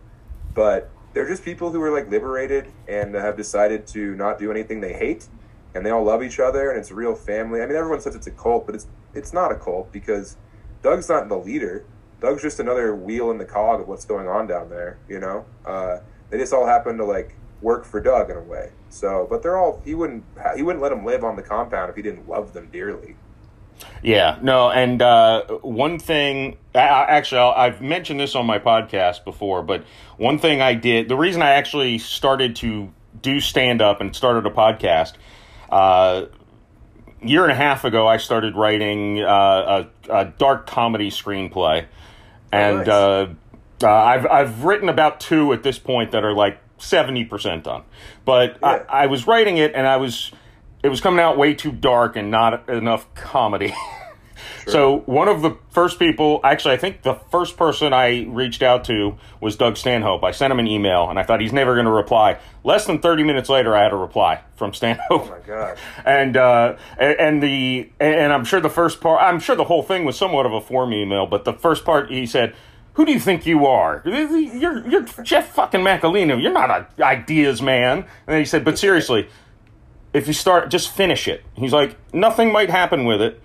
[0.56, 4.82] but they're just people who are like liberated and have decided to not do anything
[4.82, 5.28] they hate,
[5.74, 7.62] and they all love each other, and it's a real family.
[7.62, 10.38] I mean, everyone says it's a cult, but it's it's not a cult because
[10.82, 11.86] Doug's not the leader.
[12.20, 15.00] Doug's just another wheel in the cog of what's going on down there.
[15.08, 18.72] You know, uh, they just all happen to like work for Doug in a way.
[18.90, 20.24] So, but they're all he wouldn't
[20.56, 23.16] he wouldn't let them live on the compound if he didn't love them dearly.
[24.02, 28.60] Yeah, no, and uh, one thing, I, I, actually, I'll, I've mentioned this on my
[28.60, 29.84] podcast before, but
[30.18, 34.46] one thing I did, the reason I actually started to do stand up and started
[34.46, 35.14] a podcast,
[35.70, 36.26] uh,
[37.22, 41.86] year and a half ago, I started writing uh, a, a dark comedy screenplay,
[42.52, 42.88] and nice.
[42.88, 43.34] uh,
[43.84, 47.84] uh, I've I've written about two at this point that are like seventy percent done,
[48.26, 48.84] but Yeah.
[48.90, 50.32] I, I was writing it and I was
[50.84, 53.74] it was coming out way too dark and not enough comedy.
[54.68, 58.84] So one of the first people, actually, I think the first person I reached out
[58.86, 60.24] to was Doug Stanhope.
[60.24, 62.40] I sent him an email, and I thought he's never going to reply.
[62.64, 65.78] Less than thirty minutes later, I had a reply from Stanhope Oh my god.
[66.06, 70.06] and uh, and the and I'm sure the first part, I'm sure the whole thing
[70.06, 72.56] was somewhat of a form email, but the first part he said,
[72.94, 74.04] "Who do you think you are?
[74.06, 76.42] You're you're Jeff fucking Macolino.
[76.42, 79.30] You're not a ideas man." And then he said, "But seriously,
[80.20, 83.42] if you start, just finish it." He's like, "Nothing might happen with it,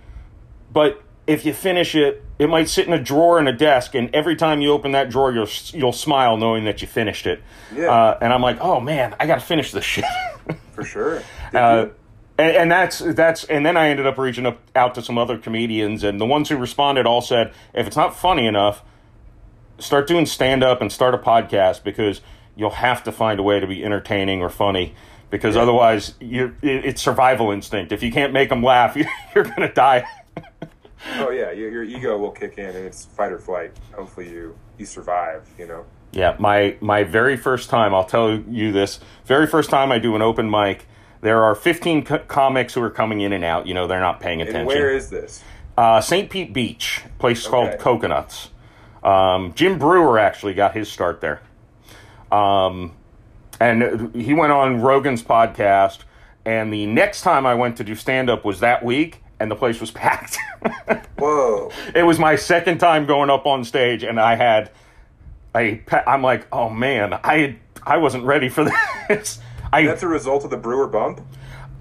[0.73, 4.15] but." If you finish it, it might sit in a drawer in a desk, and
[4.15, 7.43] every time you open that drawer, you'll you'll smile knowing that you finished it.
[7.75, 7.91] Yeah.
[7.91, 10.05] Uh, and I'm like, oh man, I got to finish this shit.
[10.73, 11.23] For sure.
[11.55, 11.91] Uh,
[12.37, 15.39] and, and that's that's and then I ended up reaching up out to some other
[15.39, 18.83] comedians, and the ones who responded all said, if it's not funny enough,
[19.79, 22.21] start doing stand up and start a podcast because
[22.57, 24.95] you'll have to find a way to be entertaining or funny
[25.35, 27.91] because otherwise you it's survival instinct.
[27.91, 28.97] If you can't make them laugh,
[29.35, 30.07] you're gonna die.
[31.17, 33.73] oh yeah, your, your ego will kick in, and it's fight or flight.
[33.97, 35.49] Hopefully, you you survive.
[35.59, 35.87] You know.
[36.13, 39.01] Yeah, my my very first time, I'll tell you this.
[39.25, 40.87] Very first time I do an open mic,
[41.21, 43.67] there are 15 co- comics who are coming in and out.
[43.67, 44.61] You know, they're not paying attention.
[44.61, 45.43] And where is this?
[45.77, 46.31] Uh, St.
[46.31, 48.51] Pete Beach, place called Coconuts.
[49.03, 51.43] Um, Jim Breuer actually got his start there.
[52.31, 52.93] Um,
[53.61, 56.01] and he went on Rogan's podcast.
[56.47, 59.57] And the next time I went to do stand up was that week, and the
[59.57, 60.37] place was packed.
[61.19, 61.71] Whoa.
[61.95, 64.71] it was my second time going up on stage, and I had
[65.57, 65.81] a.
[66.07, 68.65] I'm like, oh man, I I wasn't ready for
[69.09, 69.41] this.
[69.73, 71.21] I That's a result of the Breuer bump.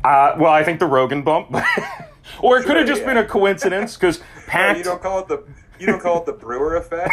[0.03, 1.53] uh, well, I think the Rogan bump,
[2.41, 3.07] or it could have just yeah.
[3.07, 4.77] been a coincidence because Oh, packed.
[4.77, 5.43] you don't call it the
[5.79, 7.11] you don't call it the Breuer effect.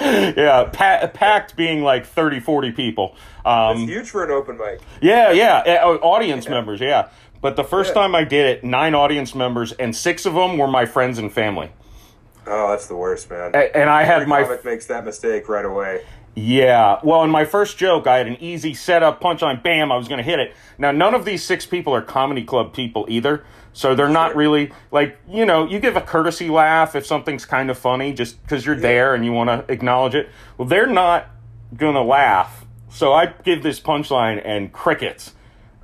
[0.36, 3.14] yeah, pa- packed being like 30, 40 people.
[3.44, 4.80] Um, It's huge for an open mic.
[5.00, 7.08] yeah, yeah, oh, audience members, yeah.
[7.42, 8.02] But the first Yeah.
[8.02, 11.32] time I did it, nine audience members, and six of them were my friends and
[11.32, 11.70] family.
[12.46, 13.52] Oh, that's the worst, man.
[13.54, 16.02] A- And I had Every my comic makes that mistake right away.
[16.34, 16.98] yeah.
[17.02, 20.18] Well, in my first joke, I had an easy setup, punchline, bam, I was going
[20.18, 20.54] to hit it.
[20.78, 24.72] Now, none of these six people are comedy club people either, so they're not really
[24.90, 25.66] like you know.
[25.66, 29.24] You give a courtesy laugh if something's kind of funny, just because you're there and
[29.24, 30.28] you want to acknowledge it.
[30.56, 31.28] Well, they're not
[31.76, 35.34] going to laugh, so I give this punchline and crickets,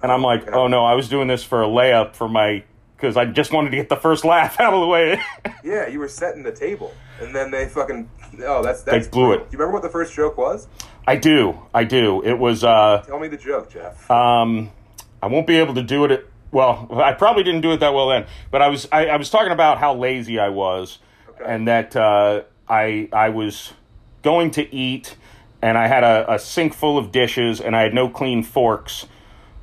[0.03, 2.64] and I'm like, oh no, I was doing this for a layup for my
[2.96, 5.20] because I just wanted to get the first laugh out of the way.
[5.62, 8.09] Yeah, you were setting the table, and then they fucking
[8.44, 9.38] oh, that's that's blew it.
[9.38, 10.68] Do you remember what the first joke was?
[11.09, 12.22] I do, I do.
[12.22, 12.62] It was.
[12.62, 14.09] uh Tell me the joke, Jeff.
[14.11, 14.70] Um,
[15.20, 16.29] I won't be able to do it.
[16.52, 19.30] Well, I probably didn't do it that well then, but I was I, I was
[19.30, 21.44] talking about how lazy I was, Okay.
[21.46, 23.72] and that uh, I I was
[24.22, 25.16] going to eat,
[25.61, 29.06] and I had a, a sink full of dishes, and I had no clean forks.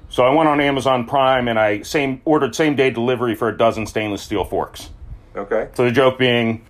[0.09, 3.57] So I went on Amazon Prime and I same ordered same day delivery for a
[3.57, 4.91] dozen stainless steel forks.
[5.35, 5.69] okay.
[5.73, 6.63] So the joke being,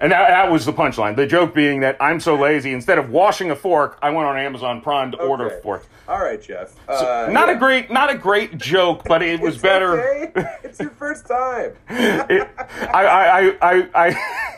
[0.00, 1.14] And that, that was the punchline.
[1.16, 4.38] The joke being that I'm so lazy, instead of washing a fork, I went on
[4.38, 5.84] Amazon Prime to order a fork.
[6.08, 6.74] All right, Jeff.
[6.88, 7.54] Uh, not yeah.
[7.54, 10.00] a great, not a great joke, but it was better.
[10.00, 10.56] okay.
[10.64, 11.74] It's your first time.
[11.90, 12.48] It-
[12.92, 14.54] I, I, I, I,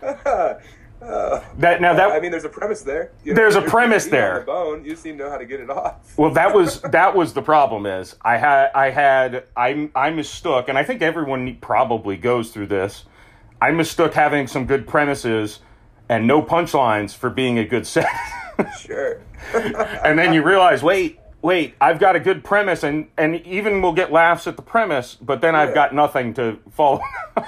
[1.58, 3.12] that now that I mean, there's a premise there.
[3.24, 4.40] You know, There's a premise there.
[4.40, 4.84] The bone.
[4.84, 6.16] You need to know how to get it off.
[6.16, 7.84] Well, that was that was the problem.
[7.84, 12.68] Is I had I had I I mistook, and I think everyone probably goes through
[12.68, 13.04] this.
[13.60, 15.60] I mistook having some good premises
[16.08, 18.08] and no punchlines for being a good set,
[18.78, 19.20] Sure.
[19.54, 23.92] and then you realize, wait, wait, I've got a good premise, and and even we'll
[23.92, 27.00] get laughs at the premise, but then I've got nothing to follow.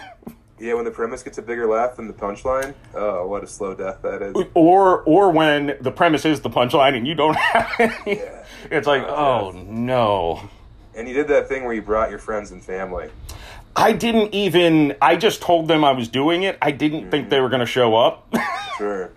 [0.58, 3.74] Yeah, when the premise gets a bigger laugh than the punchline, oh, what a slow
[3.74, 4.34] death that is.
[4.54, 8.20] or or when the premise is the punchline and you don't have any.
[8.20, 8.44] Yeah.
[8.70, 10.48] It's like, Oh, oh no.
[10.94, 13.10] And you did that thing where you brought your friends and family.
[13.76, 14.96] I didn't even.
[15.02, 16.56] I just told them I was doing it.
[16.62, 17.30] I didn't think mm.
[17.30, 18.34] they were going to show up.
[18.78, 19.12] Sure.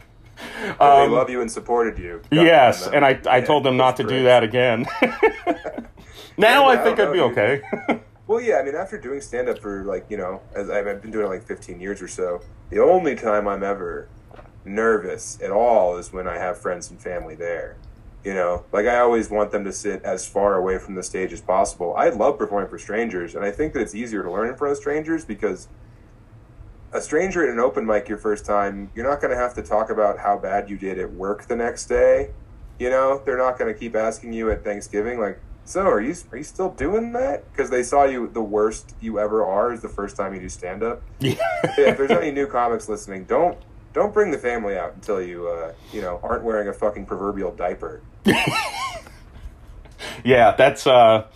[0.77, 2.21] But they love you and supported you.
[2.31, 4.85] Got Um, yes, and I, I yeah, told them not to that's do that again.
[6.37, 7.61] now I I think I'd be okay.
[8.27, 11.01] Well, yeah, I mean, after doing stand up for like, you know, as I've I've
[11.01, 14.07] been doing it like 15 years or so, the only time I'm ever
[14.63, 17.75] nervous at all is when I have friends and family there.
[18.23, 21.33] You know, like I always want them to sit as far away from the stage
[21.33, 21.95] as possible.
[21.95, 24.73] I love performing for strangers, and I think that it's easier to learn in front
[24.73, 25.67] of strangers because
[26.91, 29.61] a stranger at an open mic your first time, you're not going to have to
[29.61, 32.31] talk about how bad you did at work the next day.
[32.79, 36.15] You know, they're not going to keep asking you at Thanksgiving, like, so are you
[36.31, 37.43] are you still doing that?
[37.51, 40.49] Because they saw you the worst you ever are is the first time you do
[40.49, 41.03] stand up.
[41.19, 41.35] yeah,
[41.77, 43.55] if there's any new comics listening, don't
[43.93, 47.51] don't bring the family out until you uh, you know aren't wearing a fucking proverbial
[47.51, 48.01] diaper.
[50.23, 51.27] yeah, that's uh,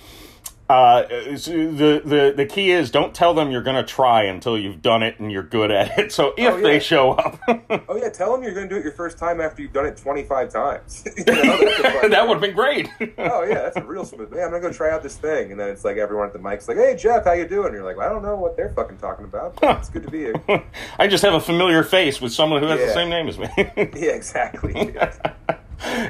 [0.73, 4.81] uh, the the the key is don't tell them you're going to try until you've
[4.81, 6.11] done it and you're good at it.
[6.13, 7.39] So if Oh, they show up,
[7.87, 9.85] Oh yeah, tell them you're going to do it your first time after you've done
[9.85, 11.03] it 25 times.
[11.17, 12.89] You know, that would have been great.
[13.17, 14.33] oh yeah, that's a real smooth.
[14.35, 16.39] Yeah, I'm gonna go try out this thing, and then it's like everyone at the
[16.39, 18.55] mic's like, "Hey Jeff, how you doing?" And you're like, well, "I don't know what
[18.57, 19.59] they're fucking talking about.
[19.61, 20.63] but It's good to be here."
[20.99, 23.47] I just have a familiar face with someone who has the same name as me.
[23.57, 24.95] yeah, exactly.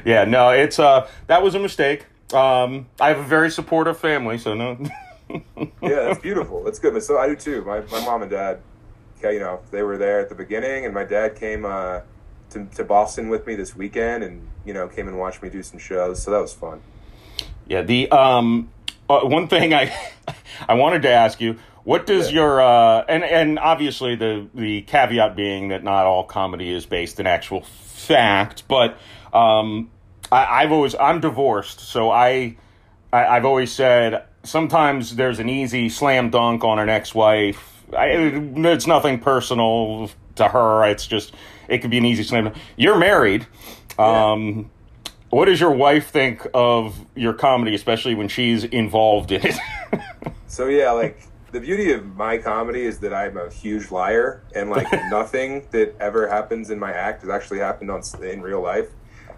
[0.05, 2.05] yeah, no, it's uh, that was a mistake.
[2.33, 4.77] Um, I have a very supportive family, so no.
[5.29, 5.41] yeah,
[5.81, 6.63] that's beautiful.
[6.63, 6.93] That's good.
[6.93, 7.63] But so I do too.
[7.63, 8.59] My my mom and dad,
[9.21, 12.01] you know, they were there at the beginning, and my dad came uh,
[12.51, 15.61] to to Boston with me this weekend, and you know, came and watched me do
[15.63, 16.21] some shows.
[16.21, 16.81] So that was fun.
[17.67, 18.69] Yeah, the um,
[19.09, 19.93] uh, one thing I
[20.67, 22.35] I wanted to ask you, what does Yeah.
[22.35, 27.19] your uh, and and obviously the the caveat being that not all comedy is based
[27.19, 28.97] in actual fact, but
[29.33, 29.89] um,
[30.33, 32.57] I, I've always I'm divorced, so I,
[33.11, 37.83] I I've always said sometimes there's an easy slam dunk on an ex-wife.
[37.95, 40.85] I, it's nothing personal to her.
[40.85, 41.33] It's just
[41.67, 42.57] it could be an easy slam dunk.
[42.75, 43.45] You're married.
[43.99, 44.71] Um,
[45.29, 49.55] what does your wife think of your comedy, especially when she's involved in it?
[50.53, 51.19] So yeah, like
[51.51, 55.95] the beauty of my comedy is that I'm a huge liar, and like nothing that
[55.99, 58.85] ever happens in my act has actually happened on in real life.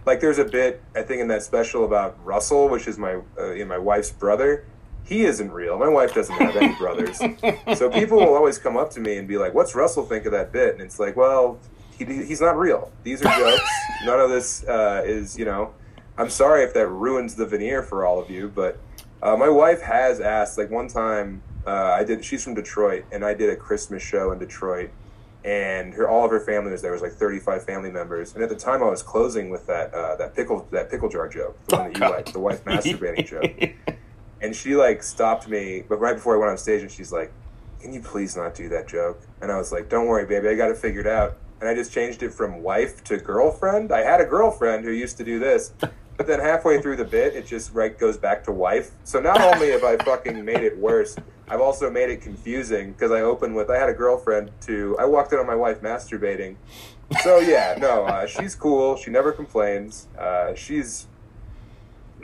[0.06, 3.52] Like there's a bit I think in that special about Russell, which is my uh,
[3.52, 4.66] you know, my wife's brother.
[5.04, 5.78] He isn't real.
[5.78, 7.18] My wife doesn't have any brothers,
[7.78, 10.32] so people will always come up to me and be like, "What's Russell think of
[10.32, 11.60] that bit?" And it's like, well,
[11.98, 12.92] he, he's not real.
[13.04, 13.70] These are jokes.
[14.06, 15.74] None of this uh, is you know.
[16.18, 18.80] I'm sorry if that ruins the veneer for all of you, but
[19.22, 20.58] uh, my wife has asked.
[20.58, 22.24] Like one time, uh, I did.
[22.24, 24.92] She's from Detroit, and I did a Christmas show in Detroit,
[25.46, 26.92] and her all of her family was there.
[26.92, 29.94] It was like 35 family members, and at the time, I was closing with that
[29.94, 33.28] uh, that pickle that pickle jar joke, the one that you like, the wife masturbating
[33.88, 33.98] joke.
[34.42, 37.32] And she like stopped me, but right before I went on stage, and she's like,
[37.80, 40.56] "Can you please not do that joke?" And I was like, "Don't worry, baby, I
[40.56, 43.92] got it figured out." And I just changed it from wife to girlfriend.
[43.92, 45.74] I had a girlfriend who used to do this,
[46.18, 48.92] but then halfway through the bit, it just right goes back to wife.
[49.04, 51.16] So not only have I fucking made it worse,
[51.48, 55.06] I've also made it confusing because I opened with I had a girlfriend to I
[55.06, 56.56] walked in on my wife masturbating.
[57.22, 58.98] So yeah, no, uh, she's cool.
[58.98, 60.08] She never complains.
[60.18, 61.08] Uh, she's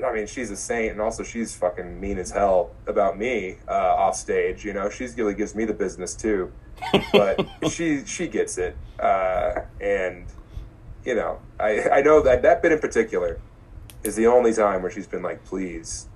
[0.04, 3.72] I mean, she's a saint, and also she's fucking mean as hell about me uh,
[3.72, 4.66] off stage.
[4.66, 6.52] You know, she's really gives me the business too,
[7.12, 10.26] but she she gets it, uh, and
[11.06, 13.40] you know, I I know that that bit in particular
[14.04, 16.08] is the only time where she's been like, please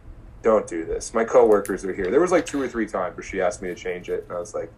[0.46, 1.14] don't do this.
[1.14, 2.12] My coworkers are here.
[2.12, 4.32] There was like two or three times where she asked me to change it, and
[4.38, 4.72] I was like.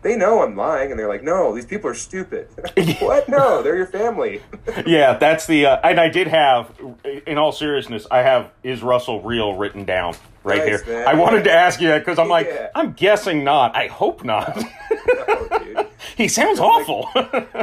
[0.00, 2.46] They know I'm lying, and they're like, "No, these people are stupid."
[3.00, 3.28] what?
[3.28, 4.40] No, they're your family.
[4.86, 5.66] yeah, that's the.
[5.66, 6.70] Uh, and I did have,
[7.26, 10.14] in all seriousness, I have is Russell real written down
[10.44, 11.00] right Nice, here.
[11.00, 11.08] man.
[11.08, 12.68] I wanted to ask you that because I'm like, Yeah.
[12.76, 13.74] I'm guessing not.
[13.74, 14.56] I hope not.
[14.56, 15.88] No, dude.
[16.16, 17.08] he sounds awful.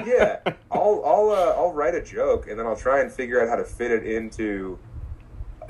[0.06, 0.40] yeah,
[0.70, 3.56] I'll I'll uh, I'll write a joke and then I'll try and figure out how
[3.56, 4.78] to fit it into,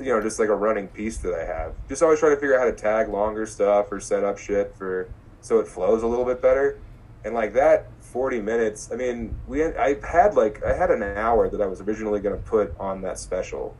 [0.00, 1.74] you know, just like a running piece that I have.
[1.88, 4.74] Just always try to figure out how to tag longer stuff or set up shit
[4.76, 5.08] for
[5.40, 6.78] so it flows a little bit better.
[7.24, 8.90] And like that, forty minutes.
[8.92, 12.20] I mean, we had, I had like I had an hour that I was originally
[12.20, 13.76] going to put on that special,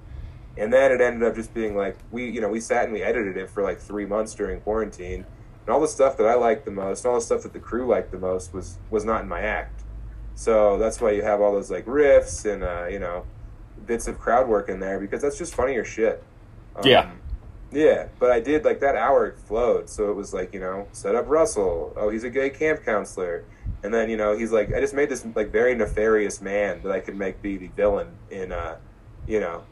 [0.56, 3.02] and then it ended up just being like we you know we sat and we
[3.02, 5.24] edited it for like three months during quarantine
[5.66, 7.86] and all the stuff that I liked the most, all the stuff that the crew
[7.86, 9.82] liked the most was was not in my act.
[10.34, 13.24] So that's why you have all those like riffs and uh, you know
[13.86, 16.22] bits of crowd work in there because that's just funnier shit.
[16.74, 17.10] Um, yeah.
[17.72, 21.16] Yeah, but I did like that hour flowed, so it was like you know set
[21.16, 21.92] up Russell.
[21.96, 23.44] Oh, he's a gay camp counselor,
[23.82, 26.92] and then you know he's like I just made this like very nefarious man that
[26.92, 28.76] I could make be the villain in uh,
[29.26, 29.64] you know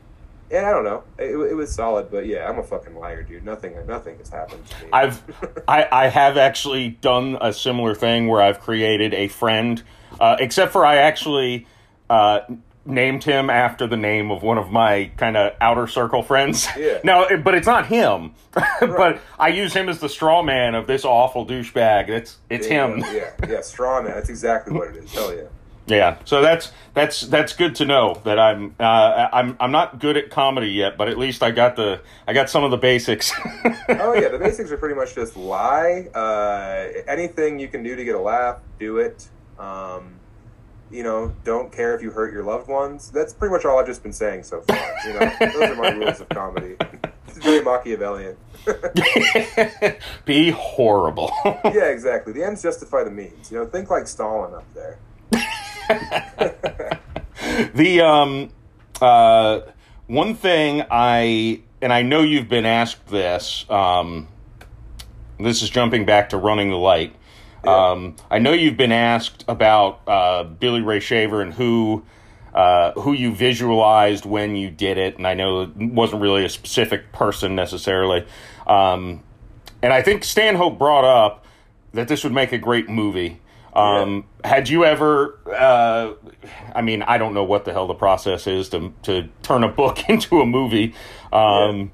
[0.50, 1.02] yeah, I don't know.
[1.18, 3.44] It, it, was solid, but yeah, I'm a fucking liar, dude.
[3.44, 4.90] Nothing, nothing has happened to me.
[4.92, 5.22] I've,
[5.68, 9.82] I, I have actually done a similar thing where I've created a friend,
[10.20, 11.66] uh, except for I actually
[12.10, 12.40] uh,
[12.87, 16.68] named him after the name of one of my kind of outer circle friends.
[16.76, 17.01] Yeah.
[17.05, 18.35] no, but it's not him.
[18.80, 22.09] but I use him as the straw man of this awful douchebag.
[22.09, 23.05] It's it's yeah, him.
[23.14, 24.12] Yeah, yeah, straw man.
[24.12, 25.12] That's exactly what it is.
[25.12, 25.45] Hell yeah.
[25.87, 30.16] Yeah, so that's that's that's good to know that I'm uh, I'm I'm not good
[30.16, 33.32] at comedy yet, but at least I got the I got some of the basics.
[33.91, 36.09] oh yeah, the basics are pretty much just lie.
[36.14, 39.28] Uh, anything you can do to get a laugh, do it.
[39.59, 40.14] Um,
[40.95, 43.11] you know, don't care if you hurt your loved ones.
[43.11, 44.95] That's pretty much all I've just been saying so far.
[45.05, 46.76] You know, those are my rules of comedy.
[47.26, 48.36] It's very Machiavellian.
[50.24, 51.32] Be horrible.
[51.64, 52.32] yeah, exactly.
[52.32, 53.51] The ends justify the means.
[53.51, 54.99] You know, think like Stalin up there.
[57.74, 58.51] the um,
[59.03, 59.61] uh,
[60.07, 63.68] one thing I and I know you've been asked this.
[63.68, 64.28] Um,
[65.40, 67.16] this is jumping back to running the light.
[67.64, 67.90] Yeah.
[67.90, 72.04] Um, I know you've been asked about uh, Billy Ray Schaefer and who
[72.54, 76.48] uh, who you visualized when you did it, and I know it wasn't really a
[76.48, 78.24] specific person necessarily.
[78.66, 79.22] Um,
[79.82, 81.44] and I think Stanhope brought up
[81.92, 83.40] that this would make a great movie.
[83.74, 84.50] Um, yeah.
[84.50, 85.38] Had you ever?
[85.52, 86.14] Uh,
[86.74, 89.68] I mean, I don't know what the hell the process is to to turn a
[89.68, 90.94] book into a movie.
[91.32, 91.90] Um,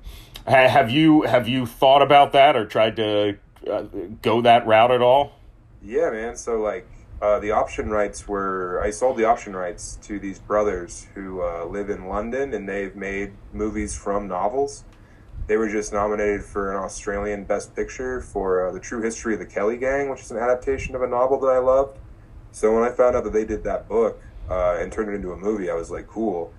[0.46, 0.66] yeah.
[0.66, 3.38] ha, have you have you thought about that or tried to
[3.70, 3.82] uh,
[4.20, 5.39] go that route at all?
[5.82, 6.36] Yeah, man.
[6.36, 6.86] So like.
[7.22, 11.66] Uh, the option rights were I sold the option rights to these brothers who uh,
[11.66, 14.84] live in London and they've made movies from novels.
[15.46, 19.40] They were just nominated for an Australian Best Picture for uh, The True History of
[19.40, 21.98] the Kelly Gang, which is an adaptation of a novel that I loved.
[22.52, 25.32] So when I found out that they did that book uh, and turned it into
[25.32, 26.54] a movie, I was like, cool.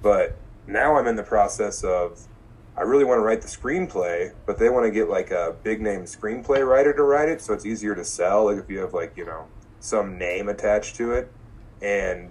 [0.00, 0.36] But
[0.68, 2.20] now I'm in the process of,
[2.76, 5.80] I really want to write the screenplay, but they want to get like a big
[5.80, 8.46] name screenplay writer to write it so it's easier to sell.
[8.46, 9.46] Like if you have like, you know,
[9.80, 11.30] some name attached to it.
[11.80, 12.30] And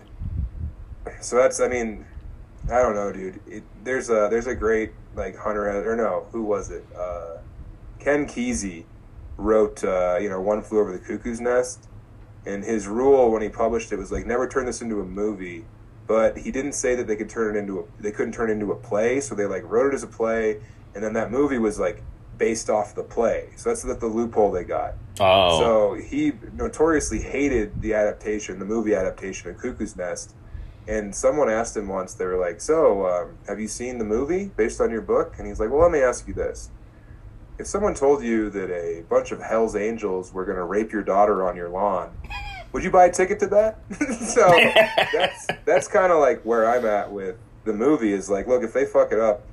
[1.21, 2.05] so that's, I mean,
[2.71, 3.39] I don't know, dude.
[3.45, 6.85] It, there's a there's a great like Hunter or no, who was it?
[6.97, 7.37] Uh,
[7.99, 8.85] Ken Kesey
[9.37, 11.87] wrote uh, you know One Flew Over the Cuckoo's Nest,
[12.45, 15.65] and his rule when he published it was like never turn this into a movie.
[16.05, 18.53] But he didn't say that they could turn it into a they couldn't turn it
[18.53, 20.59] into a play, so they like wrote it as a play,
[20.95, 22.03] and then that movie was like
[22.37, 23.49] based off the play.
[23.55, 24.95] So that's the, the loophole they got.
[25.19, 25.59] Oh.
[25.59, 30.35] So he notoriously hated the adaptation, the movie adaptation of Cuckoo's Nest
[30.87, 34.51] and someone asked him once, they were like, So, um, have you seen the movie
[34.57, 35.35] based on your book?
[35.37, 36.71] And he's like, Well, let me ask you this.
[37.57, 41.03] If someone told you that a bunch of Hell's Angels were going to rape your
[41.03, 42.11] daughter on your lawn,
[42.73, 43.79] would you buy a ticket to that?
[44.19, 44.49] so
[45.65, 48.85] that's, kind of like where I'm at with the movie is like, look, if they
[48.85, 49.43] fuck it up,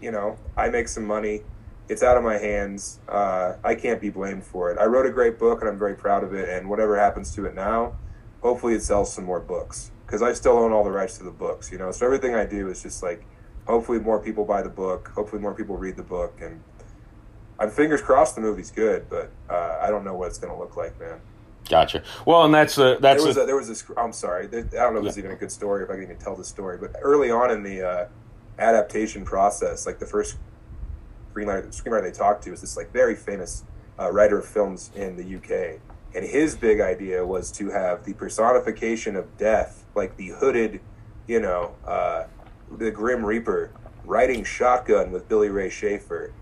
[0.00, 1.42] you know, I make some money.
[1.88, 3.00] It's out of my hands.
[3.08, 4.78] Uh, I can't be blamed for it.
[4.78, 6.48] I wrote a great book and I'm very proud of it.
[6.48, 7.96] And whatever happens to it now,
[8.40, 11.30] hopefully it sells some more books because I still own all the rights to the
[11.30, 11.90] books, you know.
[11.90, 13.24] So everything I do is just like,
[13.66, 16.62] hopefully more people buy the book, hopefully more people read the book, and
[17.58, 20.58] I'm fingers crossed the movie's good, but uh, I don't know what it's going to
[20.58, 21.20] look like, man.
[21.68, 22.02] Gotcha.
[22.26, 23.84] Well, and that's a that's there was a, a, there was this.
[23.96, 26.16] I'm sorry, I don't know if it's even a good story if I can even
[26.16, 28.08] tell the story, but early on in the uh,
[28.58, 30.36] adaptation process, like the first
[31.32, 33.64] screenwriter, screenwriter they talked to was this like very famous
[33.98, 35.80] uh, writer of films in the UK,
[36.14, 40.80] and his big idea was to have the personification of death, like the hooded,
[41.28, 42.24] you know, uh,
[42.76, 43.70] the Grim Reaper,
[44.04, 46.32] riding shotgun with Billy Ray Schaefer.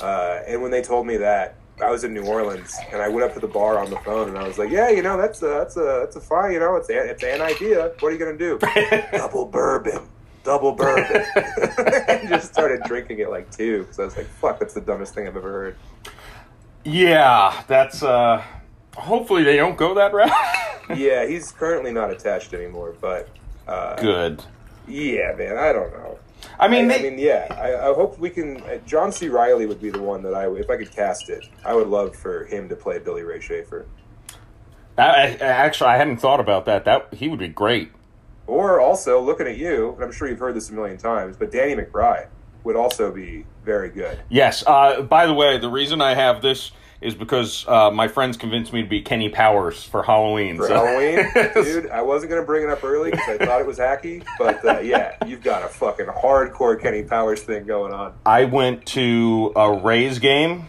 [0.00, 3.24] Uh, and when they told me that, I was in New Orleans, and I went
[3.24, 5.42] up to the bar on the phone, and I was like, "Yeah, you know, that's
[5.42, 7.92] a that's a that's a fine, you know, it's a, it's an idea.
[8.00, 8.58] What are you gonna do?
[9.12, 10.08] double bourbon,
[10.44, 11.24] double bourbon."
[12.08, 15.14] and just started drinking it like two because I was like, "Fuck, that's the dumbest
[15.14, 15.76] thing I've ever heard."
[16.84, 18.42] Yeah, that's uh
[18.96, 20.30] hopefully they don't go that route.
[20.96, 23.28] yeah, he's currently not attached anymore, but
[23.66, 24.42] uh, Good.
[24.86, 26.18] yeah, man, I don't know.
[26.58, 28.60] I mean, I, they, I mean, yeah, I, I hope we can.
[28.62, 29.28] Uh, John C.
[29.28, 32.14] Reilly would be the one that I, if I could cast it, I would love
[32.16, 33.86] for him to play Billy Ray Schaefer.
[34.98, 36.84] I, I- actually, I hadn't thought about that.
[36.84, 37.92] That he would be great.
[38.46, 41.50] Or also, looking at you, and I'm sure you've heard this a million times, but
[41.52, 42.28] Danny McBride
[42.64, 44.20] would also be very good.
[44.28, 44.64] Yes.
[44.66, 46.72] Uh, by the way, the reason I have this
[47.02, 50.56] is because uh, my friends convinced me to be Kenny Powers for Halloween.
[50.56, 53.66] For so- Halloween, dude, I wasn't gonna bring it up early because I thought it
[53.66, 58.14] was hacky, but uh, yeah, you've got a fucking hardcore Kenny Powers thing going on.
[58.26, 60.68] I went to a Rays game.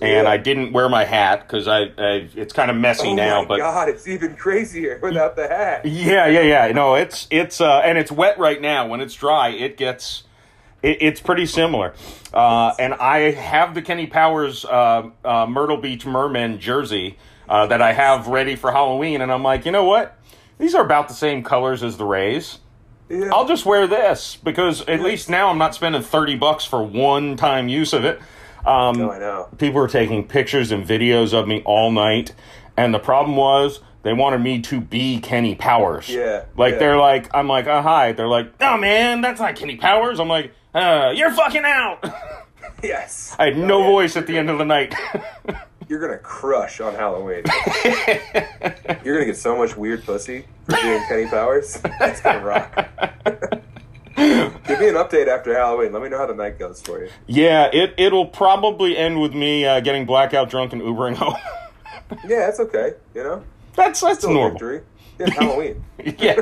[0.00, 0.32] And Yeah.
[0.32, 3.42] I didn't wear my hat because I, I it's kind of messy Oh now.
[3.42, 5.86] my but god, it's even crazier without the hat.
[5.86, 6.72] Yeah, yeah, yeah.
[6.72, 8.88] No, it's it's uh, and it's wet right now.
[8.88, 10.24] When it's dry, it gets
[10.82, 11.94] it, it's pretty similar.
[12.32, 17.18] Uh, and I have the Kenny Powers uh, uh, Myrtle Beach Mermen jersey
[17.48, 20.18] uh, that I have ready for Halloween, and I'm like, you know what?
[20.58, 22.58] These are about the same colors as the Rays.
[23.08, 23.30] Yeah.
[23.32, 27.36] I'll just wear this because at least now I'm not spending thirty bucks for one
[27.36, 28.20] time use of it.
[28.64, 29.48] Um, no, I know.
[29.58, 32.32] people were taking pictures and videos of me all night
[32.76, 36.78] and the problem was they wanted me to be kenny powers Yeah, like yeah.
[36.78, 40.28] they're like i'm like oh hi they're like oh man that's not kenny powers i'm
[40.28, 42.02] like uh, you're fucking out
[42.82, 43.34] Yes.
[43.38, 43.86] i had Oh, no yeah.
[43.86, 44.94] voice at the end of the night
[45.88, 47.42] You're gonna crush on Halloween.
[49.04, 51.74] You're gonna get so much weird pussy for being Kenny Powers.
[51.98, 52.74] That's gonna rock.
[54.16, 55.92] Give me an update after Halloween.
[55.92, 57.10] Let me know how the night goes for you.
[57.26, 61.34] yeah it, it'll probably end with me uh, getting blackout drunk and ubering home
[62.26, 62.94] Yeah, that's okay.
[63.14, 63.44] You know,
[63.74, 64.80] that's that's still a normal victory.
[65.18, 65.84] It's Halloween.
[66.18, 66.36] yeah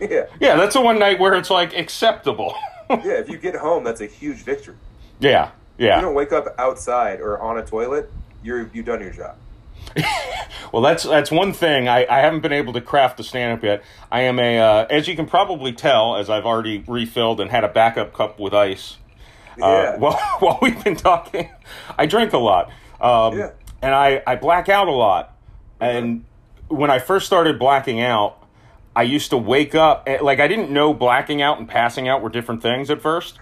[0.00, 2.54] yeah, yeah that's the one night where it's like acceptable
[3.04, 3.12] yeah.
[3.12, 4.76] If you get home, that's a huge victory.
[5.20, 8.10] yeah yeah You don't wake up outside or on a toilet.
[8.42, 9.36] You're you've done your job.
[10.72, 13.64] Well, that's that's one thing I, I haven't been able to craft the stand up
[13.64, 13.82] yet.
[14.12, 17.64] I am a, uh, as you can probably tell, as I've already refilled and had
[17.64, 18.96] a backup cup with ice.
[19.58, 19.64] Yeah.
[19.64, 21.50] Uh, while while we've been talking,
[21.98, 22.70] I drink a lot,
[23.00, 23.50] um, Yeah.
[23.82, 25.36] and I I black out a lot.
[25.80, 26.24] And
[26.68, 28.39] when I first started blacking out,
[28.94, 32.22] I used to wake up eh, like I didn't know blacking out and passing out
[32.22, 33.38] were different things at first.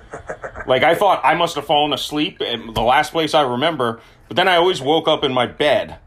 [0.67, 4.37] like I thought I must have fallen asleep at the last place I remember, but
[4.37, 5.99] then I always woke up in my bed.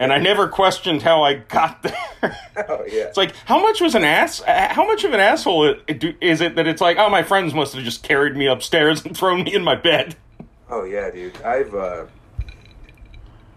[0.00, 1.82] And I never questioned how I got
[2.22, 2.36] there.
[2.68, 3.04] oh yeah.
[3.04, 4.42] It's like how much was an ass?
[4.42, 7.08] uh, How much of an asshole it- it do- is it that it's like, oh,
[7.08, 10.16] my friends must have just carried me upstairs and thrown me in my bed.
[10.70, 11.40] Oh yeah, dude.
[11.42, 12.04] I've uh,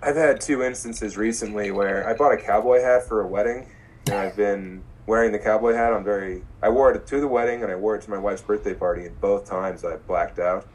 [0.02, 3.68] I've had two instances recently where I bought a cowboy hat for a wedding,
[4.08, 5.92] and I've been wearing the cowboy hat.
[5.92, 6.42] I'm very.
[6.64, 9.06] I wore it to the wedding, and I wore it to my wife's birthday party,
[9.06, 10.66] and both times I blacked out.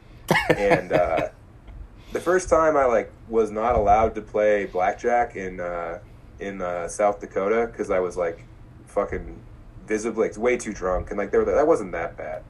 [0.55, 1.29] And uh,
[2.13, 5.97] the first time I like was not allowed to play blackjack in uh,
[6.39, 8.45] in uh, South Dakota because I was like
[8.85, 9.41] fucking
[9.87, 12.43] visibly like, way too drunk, and like there that wasn't that bad.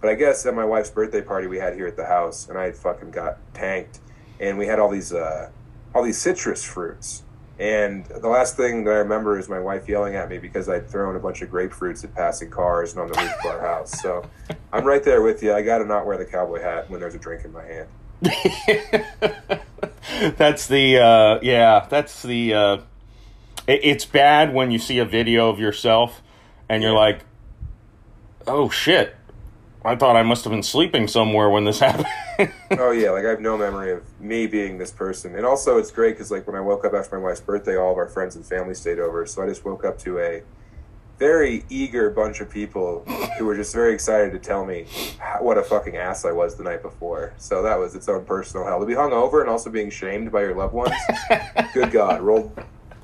[0.00, 2.56] But I guess at my wife's birthday party we had here at the house, and
[2.56, 3.98] I fucking got tanked,
[4.38, 5.50] and we had all these uh,
[5.92, 7.24] all these citrus fruits.
[7.62, 10.90] And the last thing that I remember is my wife yelling at me because I'd
[10.90, 14.02] thrown a bunch of grapefruits at passing cars and on the roof of our house.
[14.02, 14.28] So
[14.72, 15.54] I'm right there with you.
[15.54, 17.88] I got to not wear the cowboy hat when there's a drink in my hand.
[20.36, 21.86] that's the uh, yeah.
[21.88, 22.52] That's the.
[22.54, 22.76] Uh,
[23.68, 26.20] it, it's bad when you see a video of yourself
[26.68, 26.98] and you're Yeah.
[26.98, 27.20] like,
[28.48, 29.14] oh shit.
[29.84, 32.06] I thought I must have been sleeping somewhere when this happened.
[32.72, 35.34] Oh yeah, like I have no memory of me being this person.
[35.34, 37.92] And also, it's great because like when I woke up after my wife's birthday, all
[37.92, 39.26] of our friends and family stayed over.
[39.26, 40.42] So I just woke up to a
[41.18, 43.04] very eager bunch of people
[43.38, 44.86] who were just very excited to tell me
[45.18, 47.34] how, what a fucking ass I was the night before.
[47.38, 48.80] So that was its own personal hell.
[48.80, 50.94] To be hungover and also being shamed by your loved ones.
[51.74, 52.52] good God, roll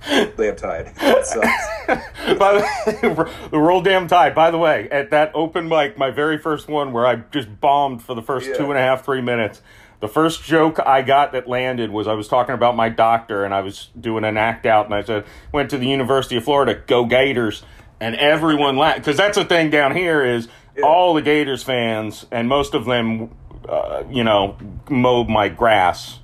[0.37, 0.95] damn tide.
[0.97, 1.67] That sucks.
[2.39, 4.35] By the, the roll damn tide.
[4.35, 8.03] By the way, at that open mic, my very first one where I just bombed
[8.03, 8.55] for the first Yeah.
[8.57, 9.63] two and a half, three minutes.
[10.01, 13.53] The first joke I got that landed was I was talking about my doctor and
[13.53, 16.81] I was doing an act out and I said, went to the University of Florida,
[16.87, 17.65] go Gators.
[18.01, 18.99] And everyone laughed.
[18.99, 20.47] Because that's the thing down here is
[20.77, 20.85] Yeah.
[20.85, 23.31] all the Gators fans, and most of them,
[23.69, 24.57] uh, you know,
[24.89, 26.21] mow my grass.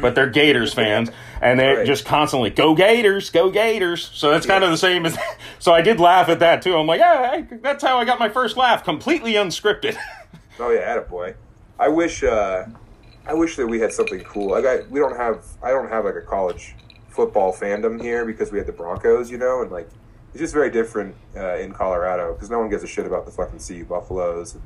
[0.00, 1.10] But they're Gators fans,
[1.42, 1.78] and they Mm-hmm.
[1.78, 1.86] Right.
[1.86, 4.10] just constantly go Gators, go Gators.
[4.14, 5.14] So that's kind of the same as.
[5.16, 5.38] That.
[5.58, 6.74] So I did laugh at that too.
[6.76, 9.96] I'm like, yeah, I, that's how I got my first laugh, completely unscripted.
[10.58, 11.34] Oh yeah, attaboy.
[11.78, 12.66] I wish uh
[13.26, 14.50] I wish that we had something cool.
[14.50, 16.74] Like I we don't have I don't have like a college
[17.08, 19.88] football fandom here because we had the Broncos, you know, and like
[20.32, 23.32] it's just very different uh, in Colorado because no one gives a shit about the
[23.32, 24.62] fucking CU Buffaloes and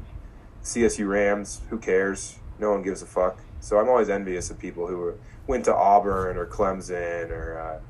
[0.64, 1.61] CSU Rams.
[1.70, 2.38] Who cares?
[2.59, 3.38] No one gives a fuck.
[3.64, 5.14] So I'm always envious of people who were,
[5.46, 7.80] went to Auburn or Clemson or uh,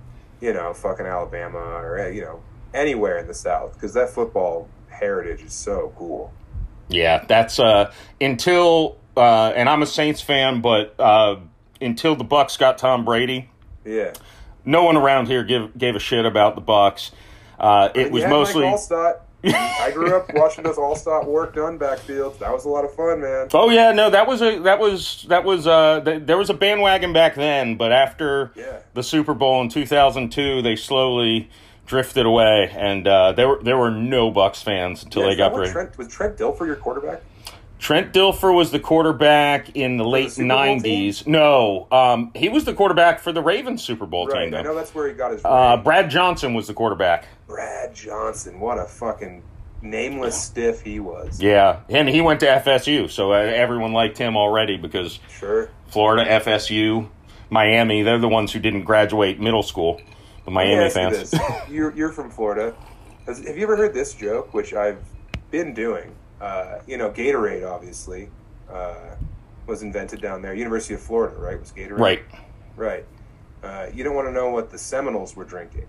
[0.41, 5.43] you know fucking Alabama or you know anywhere in the South because that football heritage
[5.43, 6.33] is so cool.
[6.89, 11.37] Yeah, that's uh until uh and I'm a Saints fan, but uh
[11.81, 13.51] until the Bucs got Tom Brady,
[13.85, 14.12] Yeah.
[14.64, 17.11] no one around here give gave a shit about the Bucs.
[17.59, 19.20] Uh it was mostly Mike Alstott.
[19.47, 22.39] I grew up watching those Alstott Warrick Dunn backfields.
[22.39, 23.49] That was a lot of fun, man.
[23.53, 26.55] Oh yeah, no, that was a that was that was uh th- there was a
[26.55, 28.79] bandwagon back then, but after Yeah.
[28.95, 31.51] the Super Bowl in 2002, they slowly
[31.87, 35.55] drifted away and uh there were there were no Bucs fans until Yeah, they got.
[35.71, 37.21] Trent, was Trent Dilfer your quarterback?
[37.85, 41.26] Trent Dilfer was the quarterback in the late Super Bowl '90s.
[41.26, 44.47] No, um, he was the quarterback for the Ravens Super Bowl Right.
[44.47, 44.55] team.
[44.55, 45.45] I know that's where he got his.
[45.45, 45.76] Uh.
[45.76, 47.26] Brad Johnson was the quarterback.
[47.47, 48.59] Brad Johnson.
[48.59, 49.43] What a fucking
[49.82, 51.43] nameless stiff he was.
[51.43, 55.68] Yeah, and he went to FSU, so uh, everyone liked him already because Sure.
[55.89, 57.07] Florida, FSU,
[57.51, 60.01] Miami, they're the ones who didn't graduate middle school.
[60.47, 61.30] The Miami you fans.
[61.30, 61.41] this.
[61.68, 62.74] You're, you're from Florida.
[63.26, 65.05] Have you ever heard this joke, which I've
[65.51, 66.14] been doing?
[66.45, 68.29] Uh, you know, Gatorade, obviously,
[68.71, 69.17] uh,
[69.67, 70.53] was invented down there.
[70.53, 71.59] University of Florida, right?
[71.59, 71.99] Was Gatorade?
[71.99, 72.23] right.
[72.77, 73.07] Right.
[73.63, 75.87] Uh, you don't want to know what the Seminoles were drinking.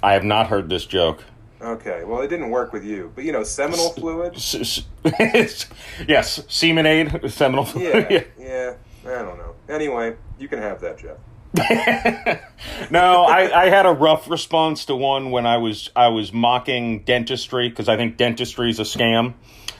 [0.00, 1.24] I have not heard this joke.
[1.60, 3.10] Okay, well, it didn't work with you.
[3.16, 4.36] But, you know, seminal fluid?
[4.36, 5.66] S- s-
[6.06, 7.66] yes, Seminade, Seminole.
[7.76, 8.74] Yeah, yeah.
[9.04, 9.54] I don't know.
[9.68, 11.16] Anyway, you can have that, Jeff.
[12.90, 17.00] no, I, I had a rough response to one when I was I was mocking
[17.00, 19.34] dentistry because I think dentistry is a scam.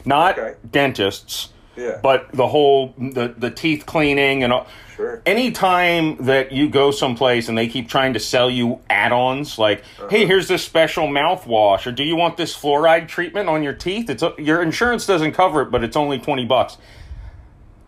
[0.05, 0.55] Not Okay.
[0.70, 1.99] dentists, Yeah.
[2.03, 4.66] but the whole the the teeth cleaning and all.
[4.97, 5.20] Sure.
[5.27, 10.09] Anytime that you go someplace and they keep trying to sell you add-ons like, Uh-huh.
[10.09, 14.09] "Hey, here's this special mouthwash," or "Do you want this fluoride treatment on your teeth?"
[14.09, 16.79] It's your insurance doesn't cover it, but it's only twenty bucks.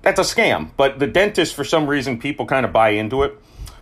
[0.03, 0.71] That's a scam.
[0.77, 3.39] But the dentist, for some reason, people kind of buy into it.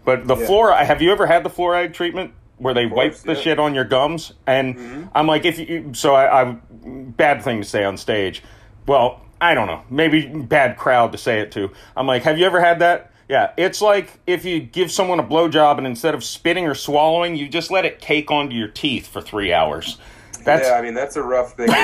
[0.06, 0.46] But the Yeah.
[0.46, 3.34] fluoride, have you ever had the fluoride treatment where they wipe the yeah.
[3.34, 3.42] Mm-hmm.
[3.42, 4.32] shit on your gums?
[4.46, 8.42] And I'm like, if you, so I, I, bad thing to say on stage.
[8.86, 11.70] Well, I don't know, maybe bad crowd to say it to.
[11.96, 13.12] I'm like, have you ever had that?
[13.28, 17.34] Yeah, it's like if you give someone a blowjob and instead of spitting or swallowing,
[17.34, 19.98] you just let it cake onto your teeth for three hours.
[20.46, 21.66] That's yeah, I mean, that's a rough thing.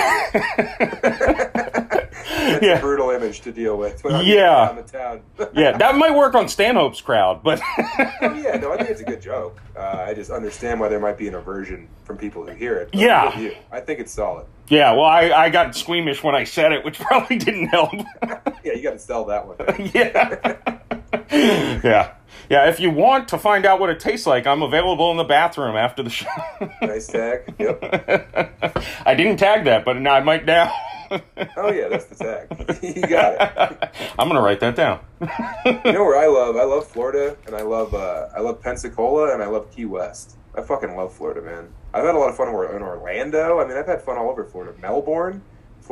[1.03, 2.79] that's Yeah.
[2.79, 4.03] a brutal image to deal with.
[4.05, 4.73] When I'm Yeah.
[4.73, 5.21] The town.
[5.55, 9.05] yeah, that might work on Stanhope's crowd, but Oh, yeah, no, I think it's a
[9.05, 9.61] good joke.
[9.77, 12.91] Uh, I just understand why there might be an aversion from people who hear it.
[12.93, 13.51] Yeah.
[13.71, 14.47] I think it's solid.
[14.69, 17.93] yeah, well, I, I got squeamish when I said it, which probably didn't help.
[18.65, 19.57] Yeah, you got to sell that one.
[19.93, 20.57] yeah.
[21.85, 22.13] yeah.
[22.53, 25.25] Yeah, if you want to find out what it tastes like, I'm available in the
[25.25, 26.29] bathroom after the show.
[26.83, 27.55] nice tag.
[27.59, 27.79] Yep.
[29.07, 30.71] I didn't tag that, but now I might now.
[31.57, 32.83] Oh yeah, that's the tag.
[32.83, 33.91] you got it.
[34.19, 35.01] I'm going to write that down.
[35.65, 36.57] You know where I love?
[36.57, 40.37] I love Florida, and I love uh, I love Pensacola, and I love Key West.
[40.55, 41.73] I fucking love Florida, man.
[41.95, 43.61] I've had a lot of fun in Orlando.
[43.61, 44.79] I mean, I've had fun all over Florida.
[44.79, 45.43] Melbourne,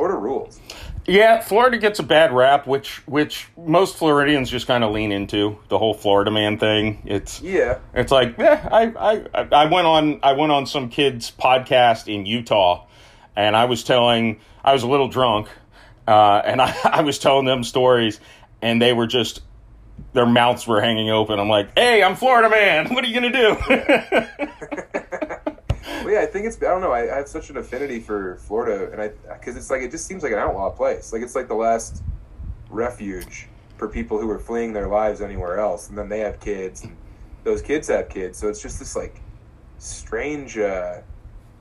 [0.00, 0.58] Florida rules.
[1.06, 5.58] Yeah, Florida gets a bad rap, which which most Floridians just kind of lean into
[5.68, 7.02] the whole Florida man thing.
[7.04, 11.30] It's Yeah, It's like, yeah, I, I, I went on, I went on some kid's
[11.30, 12.86] podcast in Utah,
[13.36, 15.48] and I was telling, I was a little drunk,
[16.08, 18.20] uh, and I, I was telling them stories,
[18.62, 19.42] and they were just,
[20.14, 21.38] their mouths were hanging open.
[21.38, 22.88] I'm like, hey, I'm Florida man.
[22.94, 23.54] What are you gonna do?
[26.10, 26.20] yeah.
[26.20, 26.56] I think it's.
[26.58, 26.92] I don't know.
[26.92, 30.06] I, I have such an affinity for Florida, and I because it's like it just
[30.06, 31.12] seems like an outlaw place.
[31.12, 32.02] Like it's like the last
[32.68, 36.82] refuge for people who are fleeing their lives anywhere else, and then they have kids,
[36.84, 36.96] and
[37.44, 38.38] those kids have kids.
[38.38, 39.20] So it's just this like
[39.78, 40.58] strange.
[40.58, 41.00] Uh,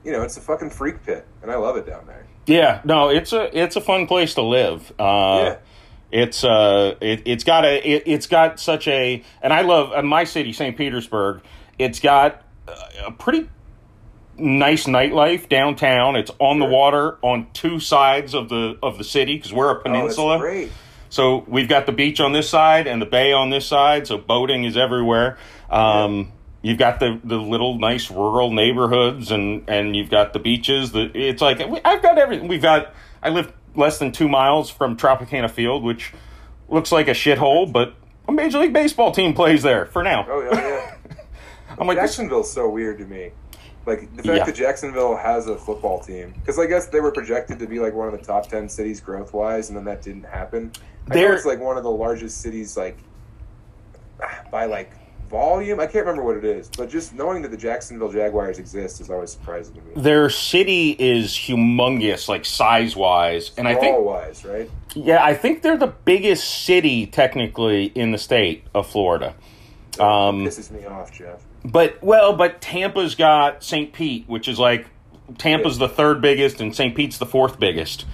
[0.04, 2.26] you know, it's a fucking freak pit, and I love it down there.
[2.46, 4.92] yeah, no, it's a, it's a fun place to live.
[4.98, 5.56] Uh, Yeah.
[6.12, 10.02] It's uh, it, it's got a, it, it's got such a, and I love uh,
[10.02, 10.76] my city, St.
[10.76, 11.40] Petersburg.
[11.78, 12.42] It's got
[13.06, 13.48] a pretty
[14.40, 16.16] nice nightlife downtown.
[16.16, 19.78] It's on the water on two sides of the of the city because we're a
[19.78, 20.38] Oh, peninsula.
[20.38, 20.70] great.
[21.08, 24.06] so we've got the beach on this side and the bay on this side.
[24.06, 25.38] So boating is everywhere.
[25.70, 26.32] Um,
[26.62, 30.92] You've got the, the little nice rural neighborhoods and, and you've got the beaches.
[30.92, 32.48] The, it's like I've got everything.
[32.48, 32.92] We've got.
[33.22, 36.12] I live less than two miles from Tropicana Field, which
[36.68, 37.94] looks like a shithole, but
[38.28, 40.26] a Major League Baseball team plays there for now.
[40.28, 40.94] Oh yeah, yeah.
[41.78, 43.30] I'm like, Jacksonville's so weird to me.
[43.86, 44.44] Like the fact Yeah.
[44.44, 47.94] that Jacksonville has a football team, because I guess they were projected to be like
[47.94, 50.72] one of the top ten cities growth wise, and then that didn't happen.
[51.10, 52.98] I it's like one of the largest cities, like
[54.50, 54.92] by like
[55.30, 55.80] volume.
[55.80, 59.10] I can't remember what it is, but just knowing that the Jacksonville Jaguars exist is
[59.10, 59.92] always surprising to me.
[59.96, 64.70] their city is humongous, like size wise, and I think wise, right?
[64.94, 69.34] Yeah, I think they're the biggest city technically in the state of Florida.
[69.98, 71.40] Um, pisses me off, Jeff.
[71.64, 73.92] But well, but Tampa's got St.
[73.92, 74.86] Pete, which is like
[75.38, 76.94] Tampa's the third biggest and St.
[76.94, 78.06] Pete's the fourth biggest.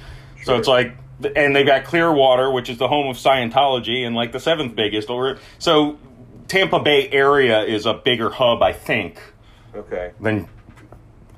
[0.44, 0.96] So it's like,
[1.34, 5.08] and they've got Clearwater, which is the home of Scientology, and like the seventh biggest.
[5.10, 5.98] Or so
[6.48, 9.20] Tampa Bay area is a bigger hub, I think,
[9.74, 10.12] Okay.
[10.20, 10.48] than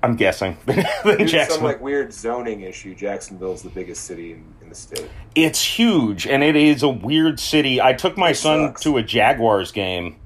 [0.03, 0.85] I'm guessing than
[1.27, 5.09] to some like weird zoning issue, Jacksonville's the biggest city in, in the state.
[5.35, 7.81] It's huge, and it is a weird city.
[7.81, 8.83] I took my son sucks.
[8.83, 10.17] to a Jaguars game.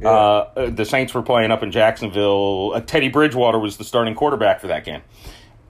[0.00, 0.08] Yeah.
[0.08, 2.72] Uh, uh, the Saints were playing up in Jacksonville.
[2.74, 5.02] Uh, Teddy Bridgewater was the starting quarterback for that game,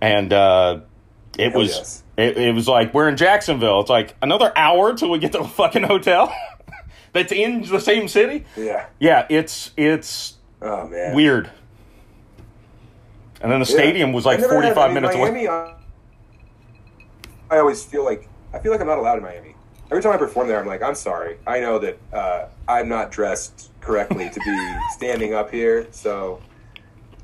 [0.00, 0.80] and uh,
[1.38, 2.02] it Hell was yes.
[2.16, 3.80] it, it was like we're in Jacksonville.
[3.80, 6.34] It's like another hour till we get to the fucking hotel
[7.12, 8.44] that's in the same city.
[8.56, 8.86] Yeah.
[8.98, 11.14] Yeah, it's it's Oh man.
[11.14, 11.50] weird.
[13.42, 13.76] And then the Yeah.
[13.76, 15.30] stadium was like forty five minutes away.
[15.30, 15.74] Miami, I,
[17.50, 19.54] I always feel like I feel like I'm not allowed in Miami.
[19.90, 21.38] Every time I perform there, I'm like, I'm sorry.
[21.46, 26.40] I know that uh, I'm not dressed correctly to be standing up here, so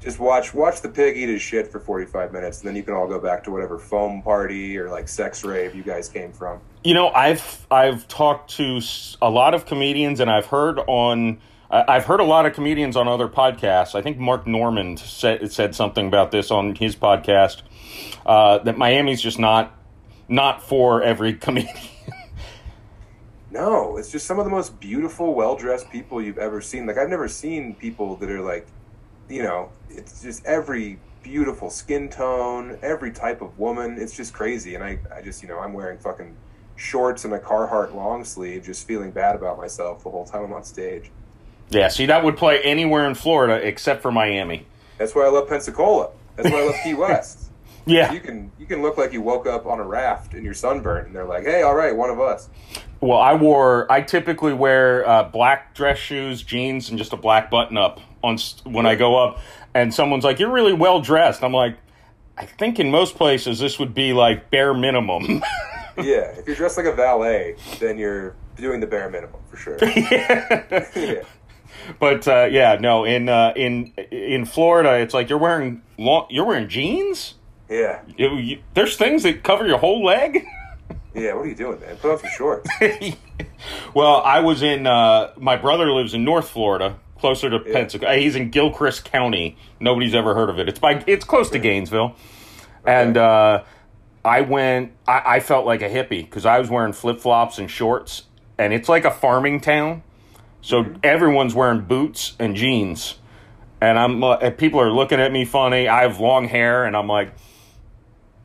[0.01, 2.95] just watch watch the pig eat his shit for 45 minutes, and then you can
[2.95, 6.61] all go back to whatever foam party or like sex rave you guys came from.
[6.85, 8.81] You know, I've I've talked to
[9.21, 11.41] a lot of comedians, and I've heard on
[11.71, 13.95] I've heard a lot of comedians on other podcasts.
[13.95, 17.63] I think Mark Normand said said something about this on his podcast
[18.27, 19.75] uh, that Miami's just not
[20.29, 21.77] not for every comedian.
[23.51, 26.87] No, it's just some of the most beautiful, well dressed people you've ever seen.
[26.87, 28.67] Like I've never seen people that are like,
[29.29, 33.97] you know, it's just every beautiful skin tone, every type of woman.
[33.99, 34.75] It's just crazy.
[34.77, 36.37] And I, I just, you know, I'm wearing fucking
[36.77, 40.53] shorts and a Carhartt long sleeve, just feeling bad about myself the whole time I'm
[40.53, 41.11] on stage.
[41.71, 44.67] yeah, see, that would play anywhere in Florida except for Miami.
[44.97, 46.11] That's why I love Pensacola.
[46.37, 47.51] That's why I love Key West.
[47.87, 50.55] Yeah, You can you can look like you woke up on a raft and you're
[50.55, 52.49] sunburned, and they're like, "Hey, all right, one of us."
[53.01, 53.91] Well, I wore.
[53.91, 58.35] I typically wear uh, black dress shoes, jeans, and just a black button up on
[58.35, 59.39] s- when I go up.
[59.75, 61.77] And someone's like, "You're really well dressed." I'm like,
[62.37, 65.43] "I think in most places this would be like bare minimum."
[65.97, 69.77] Yeah, if you're dressed like a valet, then you're doing the bare minimum for sure.
[69.85, 71.23] yeah.
[71.99, 73.05] but uh, yeah, no.
[73.05, 77.35] In uh, in in Florida, it's like you're wearing long, you're wearing jeans.
[77.69, 78.01] Yeah.
[78.17, 80.47] You- you- there's things that cover your whole leg.
[81.15, 81.97] Yeah, what are you doing, man?
[81.97, 82.71] Put on some shorts.
[83.95, 84.87] well, I was in.
[84.87, 87.73] Uh, my brother lives in North Florida, closer to Yeah.
[87.75, 88.17] Pensacola.
[88.17, 89.57] He's in Gilchrist County.
[89.81, 90.69] Nobody's ever heard of it.
[90.69, 91.03] It's by.
[91.07, 92.15] It's close to Gainesville,
[92.87, 93.65] and uh,
[94.25, 94.93] I went.
[95.07, 98.25] I, I felt like a hippie because I was wearing flip flops and shorts,
[98.57, 100.03] and it's like a farming town.
[100.63, 103.17] So everyone's wearing boots and jeans,
[103.81, 104.23] and I'm.
[104.23, 105.89] Uh, and people are looking at me funny.
[105.89, 107.35] I have long hair, and I'm like.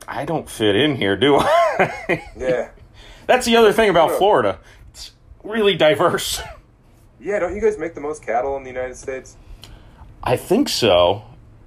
[0.08, 2.24] I don't fit in here, do I?
[2.38, 2.70] Yeah.
[3.28, 4.18] That's the other thing about Yeah.
[4.18, 4.60] Florida.
[4.92, 5.12] It's
[5.44, 6.42] really diverse.
[7.20, 9.36] Yeah, don't you guys make the most cattle in the United States?
[10.24, 11.24] I think so.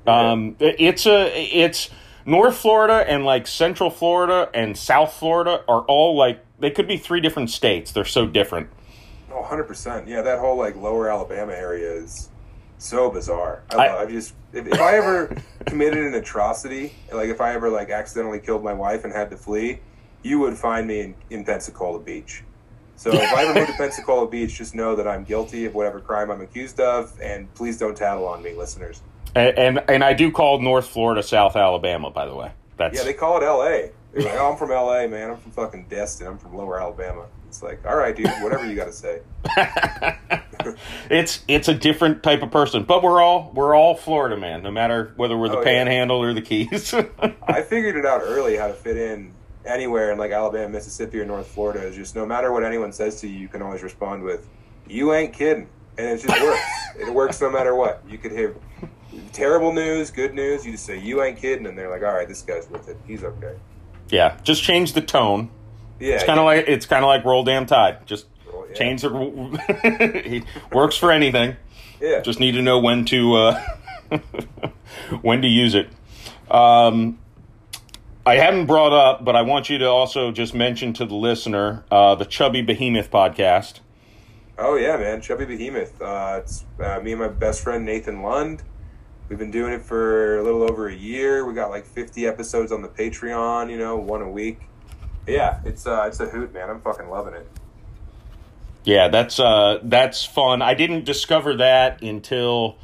[0.07, 1.91] Um, it's a it's
[2.24, 6.97] North Florida and like Central Florida and South Florida are all like they could be
[6.97, 7.93] three different states.
[7.93, 8.68] They're so different.
[9.30, 10.07] Oh, 100%.
[10.09, 12.28] Yeah, that whole like lower Alabama area is
[12.79, 13.62] so bizarre.
[13.70, 17.68] I, I- I just if, if I ever committed an atrocity, like if I ever
[17.68, 19.81] like accidentally killed my wife and had to flee,
[20.22, 22.43] you would find me in, in Pensacola Beach.
[22.97, 26.01] So if I ever move to Pensacola Beach, just know that I'm guilty of whatever
[26.01, 29.03] crime I'm accused of, and please don't tattle on me, listeners.
[29.35, 32.11] And and, and I do call North Florida South Alabama.
[32.11, 33.91] By the way, that's Yeah, they call it L.A.
[34.14, 35.31] Like, "Oh, I'm from L.A., man.
[35.31, 36.26] I'm from fucking Destin.
[36.26, 39.20] I'm from Lower Alabama." It's like, all right, dude, whatever you got to say.
[41.11, 42.84] it's it's a different type of person.
[42.84, 45.64] But we're all we're all Florida man, no matter whether we're the Oh, yeah.
[45.84, 46.94] Panhandle or the Keys.
[47.42, 49.32] I figured it out early how to fit in
[49.64, 51.80] anywhere in like Alabama, Mississippi, or North Florida.
[51.86, 54.48] Is just no matter what anyone says to you, you can always respond with,
[54.86, 56.62] "You ain't kidding," and it just works.
[56.98, 58.02] it works no matter what.
[58.09, 58.54] You could hear
[59.32, 60.64] terrible news, good news.
[60.64, 62.96] You just say, "You ain't kidding," and they're like, "All right, this guy's with it.
[63.06, 63.56] He's okay."
[64.11, 65.50] yeah, just change the tone.
[66.00, 68.06] Yeah, It's kind of like it's kind of like roll damn tide.
[68.06, 68.26] Just
[68.68, 68.74] yeah.
[68.74, 69.10] change the.
[70.24, 71.56] it works for anything.
[72.00, 72.20] yeah.
[72.20, 73.64] Just need to know when to uh,
[75.22, 75.88] when to use it.
[76.50, 77.18] Um,
[78.24, 81.84] I haven't brought up, but I want you to also just mention to the listener
[81.90, 83.80] uh, the Chubby Behemoth podcast.
[84.58, 86.00] Oh yeah, man, Chubby Behemoth.
[86.02, 88.62] Uh, it's uh, me and my best friend Nathan Lund.
[89.28, 91.44] We've been doing it for a little over a year.
[91.44, 93.70] We got like 50 episodes on the Patreon.
[93.70, 94.60] You know, one a week.
[95.26, 96.70] Yeah, it's uh, it's a hoot, man.
[96.70, 97.46] I'm fucking loving it.
[98.85, 100.62] Yeah, that's uh, that's fun.
[100.62, 102.79] I didn't discover that until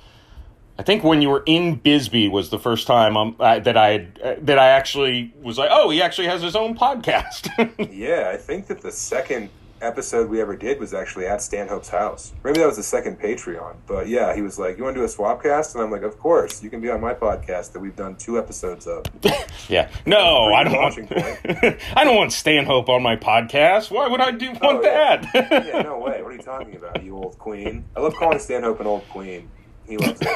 [0.79, 4.09] I think when you were in Bisbee was the first time um, I, that I
[4.23, 7.49] uh, that I actually was like, oh, he actually has his own podcast.
[7.95, 9.51] Yeah, I think that the second
[9.85, 12.32] episode we ever did was actually at Stanhope's house.
[12.43, 15.05] Maybe that was the second Patreon, but yeah, he was like, "You want to do
[15.05, 17.95] a swapcast?" And I'm like, "Of course, you can be on my podcast that we've
[17.97, 19.05] done two episodes of."
[19.68, 19.89] Yeah.
[20.05, 20.99] No, I don't want.
[21.97, 23.91] I don't want Stanhope on my podcast.
[23.91, 25.16] Why would I do want Oh, yeah.
[25.32, 25.66] that?
[25.66, 26.20] yeah, no way.
[26.22, 27.85] What are you talking about, you old queen?
[27.97, 29.49] I love calling Stanhope an old queen.
[29.89, 30.28] He loves it.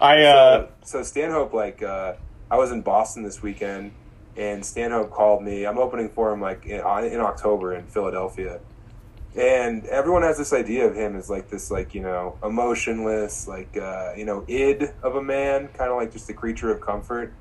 [0.00, 2.14] I uh, so Stanhope, like, uh,
[2.50, 3.92] I was in Boston this weekend,
[4.36, 5.66] and Stanhope called me.
[5.66, 8.60] I'm opening for him like in, in October in Philadelphia,
[9.36, 13.76] and everyone has this idea of him as like this, like you know, emotionless, like
[13.76, 17.32] uh, you know, id of a man, kind of like just a creature of comfort.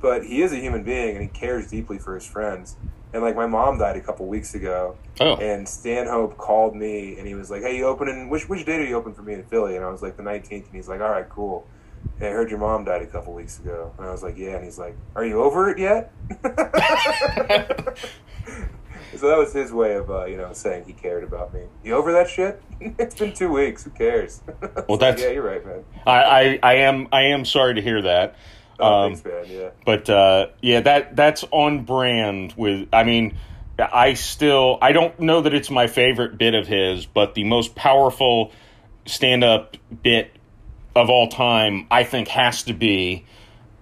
[0.00, 2.76] But he is a human being, and he cares deeply for his friends.
[3.12, 7.26] And like my mom died a couple weeks ago, oh, and Stanhope called me and
[7.26, 8.28] he was like, "Hey, you opening?
[8.28, 10.22] Which which day did you open for me in Philly?" And I was like, "The
[10.22, 11.66] 19th." And he's like, "All right, cool."
[12.18, 14.56] And I heard your mom died a couple weeks ago, and I was like, "Yeah."
[14.56, 16.12] And he's like, "Are you over it yet?"
[19.16, 21.62] so that was his way of uh, you know saying he cared about me.
[21.84, 22.62] You over that shit?
[22.80, 23.84] it's been two weeks.
[23.84, 24.40] Who cares?
[24.60, 25.84] Well, like, that's- yeah, you're right, man.
[26.06, 28.36] I, I, I am I am sorry to hear that.
[28.78, 29.56] Oh, Um, thanks, man.
[29.60, 29.70] Yeah.
[29.84, 32.88] but uh, yeah, that that's on brand with.
[32.92, 33.36] I mean,
[33.78, 37.74] I still I don't know that it's my favorite bit of his, but the most
[37.74, 38.52] powerful
[39.06, 40.30] stand up bit
[40.94, 43.24] of all time, I think, has to be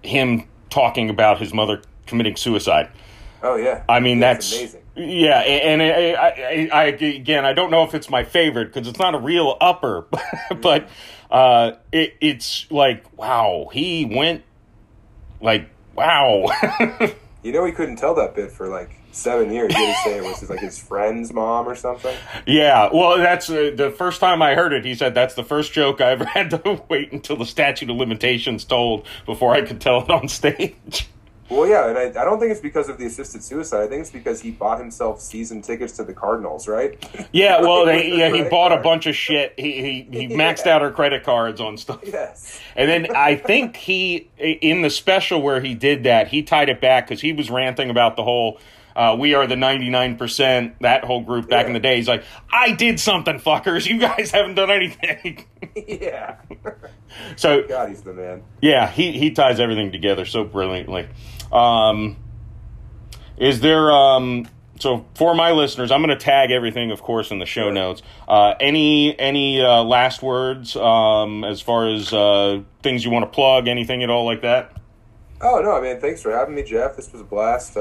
[0.03, 2.89] him talking about his mother committing suicide.
[3.41, 3.83] Oh yeah.
[3.87, 4.81] I mean, Yeah, that's amazing.
[4.95, 8.99] Yeah, and I, I, I, again, I don't know if it's my favorite because it's
[8.99, 10.05] not a real upper,
[10.61, 10.89] but
[11.31, 14.43] uh, it, it's like wow, he went
[15.41, 16.47] like wow.
[17.41, 19.73] You know, he couldn't tell that bit for like seven years.
[19.75, 22.15] He to say it was his, like his friend's mom or something.
[22.45, 24.85] yeah, well, that's uh, the first time I heard it.
[24.85, 27.95] He said that's the first joke I ever had to wait until the statute of
[27.97, 31.07] limitations told before I could tell it on stage.
[31.49, 33.81] Well, yeah, and I, I don't think it's because of the assisted suicide.
[33.81, 37.03] I think it's because he bought himself season tickets to the Cardinals, right?
[37.31, 39.55] Yeah, well, they, yeah, he bought a bunch of shit.
[39.57, 40.75] He he, he maxed Yeah.
[40.75, 42.01] out her credit cards on stuff.
[42.03, 42.59] Yes.
[42.75, 46.79] And then I think he, in the special where he did that, he tied it
[46.81, 48.59] back because he was ranting about the whole,
[48.95, 51.97] uh, we are the 99%, that whole group back in the day.
[51.97, 53.85] He's like, I did something, fuckers.
[53.85, 55.45] You guys haven't done anything.
[55.87, 56.37] yeah.
[57.35, 58.43] so, God, he's the man.
[58.61, 61.07] yeah, he, he ties everything together so brilliantly.
[61.51, 62.17] Um,
[63.37, 64.47] is there, um,
[64.79, 67.71] so for my listeners, I'm going to tag everything, of course, in the show Sure.
[67.73, 68.01] notes.
[68.27, 73.29] Uh, any any uh, last words um, as far as uh, things you want to
[73.31, 74.73] plug, anything at all like that?
[75.41, 75.99] Oh no, man!
[75.99, 76.95] Thanks for having me, Jeff.
[76.95, 77.75] This was a blast.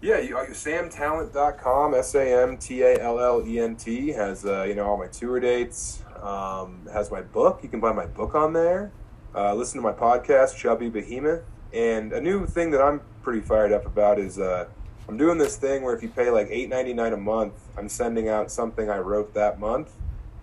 [0.00, 4.44] Yeah, you, uh, samtallent.com, S A M T A L L E N T has
[4.44, 6.04] uh, you know all my tour dates.
[6.22, 7.60] Um, has my book.
[7.64, 8.92] You can buy my book on there.
[9.34, 11.42] Uh, listen to my podcast, Chubby Behemoth.
[11.72, 14.68] And a new thing that I'm pretty fired up about is uh,
[15.08, 17.88] I'm doing this thing where if you pay like eight ninety nine a month, I'm
[17.88, 19.90] sending out something I wrote that month.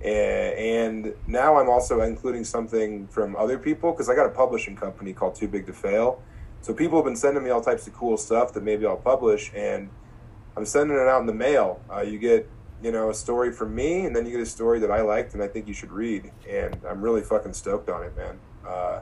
[0.04, 5.14] And now I'm also including something from other people because I got a publishing company
[5.14, 6.22] called Too Big to Fail.
[6.66, 9.52] So people have been sending me all types of cool stuff that maybe I'll publish,
[9.54, 9.88] and
[10.58, 11.80] I'm sending it out in the mail.
[11.94, 12.50] Uh, you get,
[12.82, 15.36] you know, a story from me, and then you get a story that I liked
[15.36, 16.32] and I think you should read.
[16.50, 18.40] And I'm really fucking stoked on it, man.
[18.68, 19.02] Uh,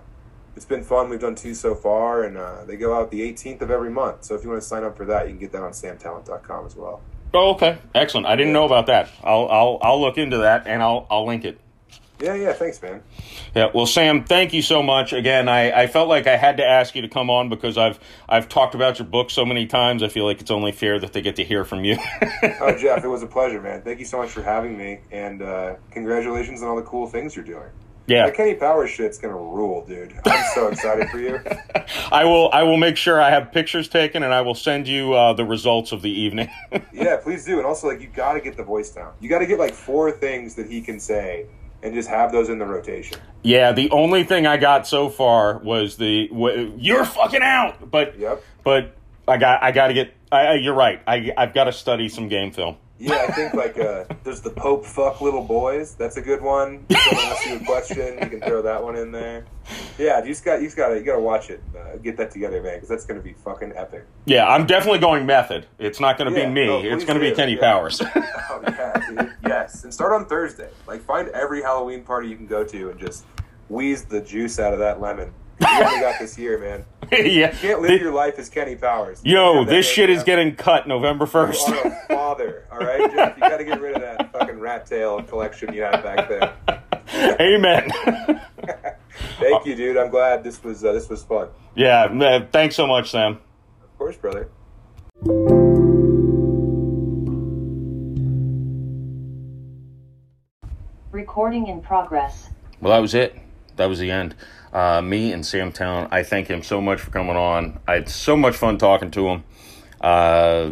[0.58, 1.08] it's been fun.
[1.08, 4.26] We've done two so far, and uh, they go out the 18th of every month.
[4.26, 6.66] So if you want to sign up for that, you can get that on samtallent.com
[6.66, 7.00] as well.
[7.34, 8.28] Oh, okay, excellent.
[8.28, 9.10] I didn't know about that.
[9.24, 11.62] I'll I'll I'll look into that and I'll I'll link it.
[12.24, 12.54] Yeah, yeah.
[12.54, 13.04] Thanks, man.
[13.54, 15.12] Yeah, well, Sam, thank you so much.
[15.12, 18.00] Again, I, I felt like I had to ask you to come on because I've
[18.30, 20.02] I've talked about your book so many times.
[20.04, 21.98] I feel like it's only fair that they get to hear from you.
[22.62, 23.82] Oh, Jeff, it was a pleasure, man.
[23.82, 27.36] Thank you so much for having me, and uh, congratulations on all the cool things
[27.36, 27.70] you're doing.
[28.08, 30.14] yeah, The Kenny Powers shit's gonna rule, dude.
[30.26, 31.40] I'm so excited for you.
[32.12, 35.14] I will I will make sure I have pictures taken and I will send you
[35.14, 36.50] uh, the results of the evening.
[36.94, 37.58] Yeah, please do.
[37.58, 39.14] And also, like, you got to get the voice down.
[39.20, 41.48] You got to get like four things that he can say,
[41.84, 43.18] and just have those in the rotation.
[43.44, 48.18] yeah, the only thing I got so far was the w- you're fucking out, but
[48.18, 48.42] Yep.
[48.64, 48.96] but
[49.28, 50.14] I got I got to get.
[50.32, 51.02] I, I- you're right.
[51.06, 52.78] I I've got to study some game film.
[53.06, 55.94] Yeah, I think like uh, there's the Pope fuck little boys.
[55.96, 56.86] That's a good one.
[56.90, 59.44] If someone asks you a question, you can throw that one in there.
[59.98, 61.62] Yeah, you just got you just got to you got to watch it.
[61.78, 64.06] Uh, get that together, man, because that's gonna be fucking epic.
[64.26, 65.66] Yeah, I'm definitely going method.
[65.80, 66.66] It's not going to Yeah, be me.
[66.66, 67.60] no, it's going to be Kenny yeah.
[67.60, 68.02] Powers.
[68.50, 69.34] Oh yeah, dude.
[69.48, 70.70] Yes, and start on Thursday.
[70.88, 73.26] Like find every Halloween party you can go to and just
[73.68, 75.34] wheeze the juice out of that lemon
[75.64, 76.86] you got this year, man.
[77.12, 79.22] yeah, you can't live the, your life as Kenny Powers.
[79.24, 81.68] Yo, this shit is getting cut November first.
[82.08, 85.74] father, all right, Jeff, you got to get rid of that fucking rat tail collection
[85.74, 86.54] you have back there.
[87.40, 87.92] Amen.
[89.40, 89.98] Thank you, dude.
[89.98, 91.50] I'm glad this was uh, this was fun.
[91.76, 93.40] Yeah, thanks so much, Sam.
[93.84, 94.50] Of course, brother.
[101.12, 102.50] Recording in progress.
[102.82, 103.38] Well, that was it.
[103.76, 104.36] That was the end.
[104.72, 107.80] Uh, me and Sam Tallent, I thank him so much for coming on.
[107.88, 109.44] I had so much fun talking to him.
[110.02, 110.72] Uh,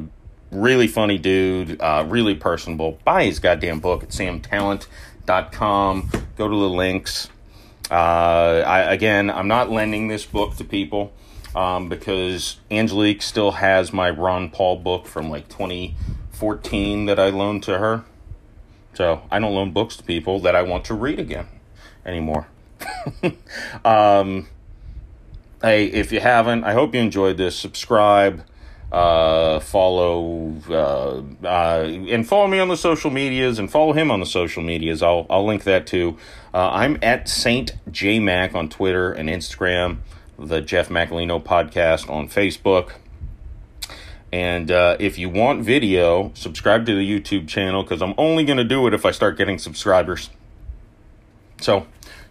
[0.52, 3.00] really funny dude, uh, really personable.
[3.06, 6.10] Buy his goddamn book at samtallent.com.
[6.36, 7.30] Go to the links.
[7.90, 11.14] Uh, I, again, I'm not lending this book to people
[11.56, 17.64] um, because Angelique still has my Ron Paul book from like 2014 that I loaned
[17.64, 18.06] to her.
[18.94, 21.48] So I don't loan books to people that I want to read again
[22.06, 22.48] anymore.
[23.86, 24.48] um,
[25.62, 27.56] hey, if you haven't, I hope you enjoyed this.
[27.56, 28.44] Subscribe,
[28.92, 34.20] uh, follow, uh, uh, and follow me on the social medias, and follow him on
[34.20, 35.02] the social medias.
[35.02, 36.18] I'll I'll link that too.
[36.54, 39.98] Uh, I'm at Saint J Mac on Twitter and Instagram.
[40.38, 42.94] The Jeff Macolino podcast on Facebook.
[44.32, 48.58] And uh, if you want video, subscribe to the YouTube channel because I'm only going
[48.58, 50.30] to do it if I start getting subscribers.
[51.60, 51.86] So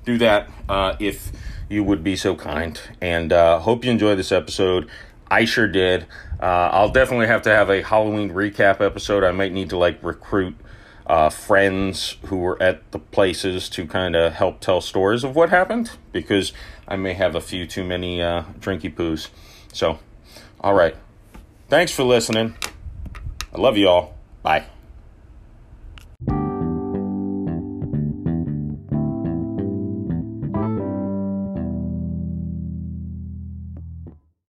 [0.05, 1.33] do that uh, if
[1.69, 2.81] you would be so kind.
[3.01, 4.89] And uh, hope you enjoyed this episode.
[5.31, 6.07] I sure did.
[6.41, 9.23] Uh, I'll definitely have to have a Halloween recap episode.
[9.23, 10.57] I might need to like recruit
[11.07, 15.51] uh, friends who were at the places to kind of help tell stories of what
[15.51, 16.53] happened because
[16.87, 19.29] I may have a few too many uh, drinky poos.
[19.73, 19.99] So,
[20.61, 20.97] all right.
[21.69, 22.57] Thanks for listening.
[23.55, 24.15] I love you all.
[24.43, 24.67] Bye.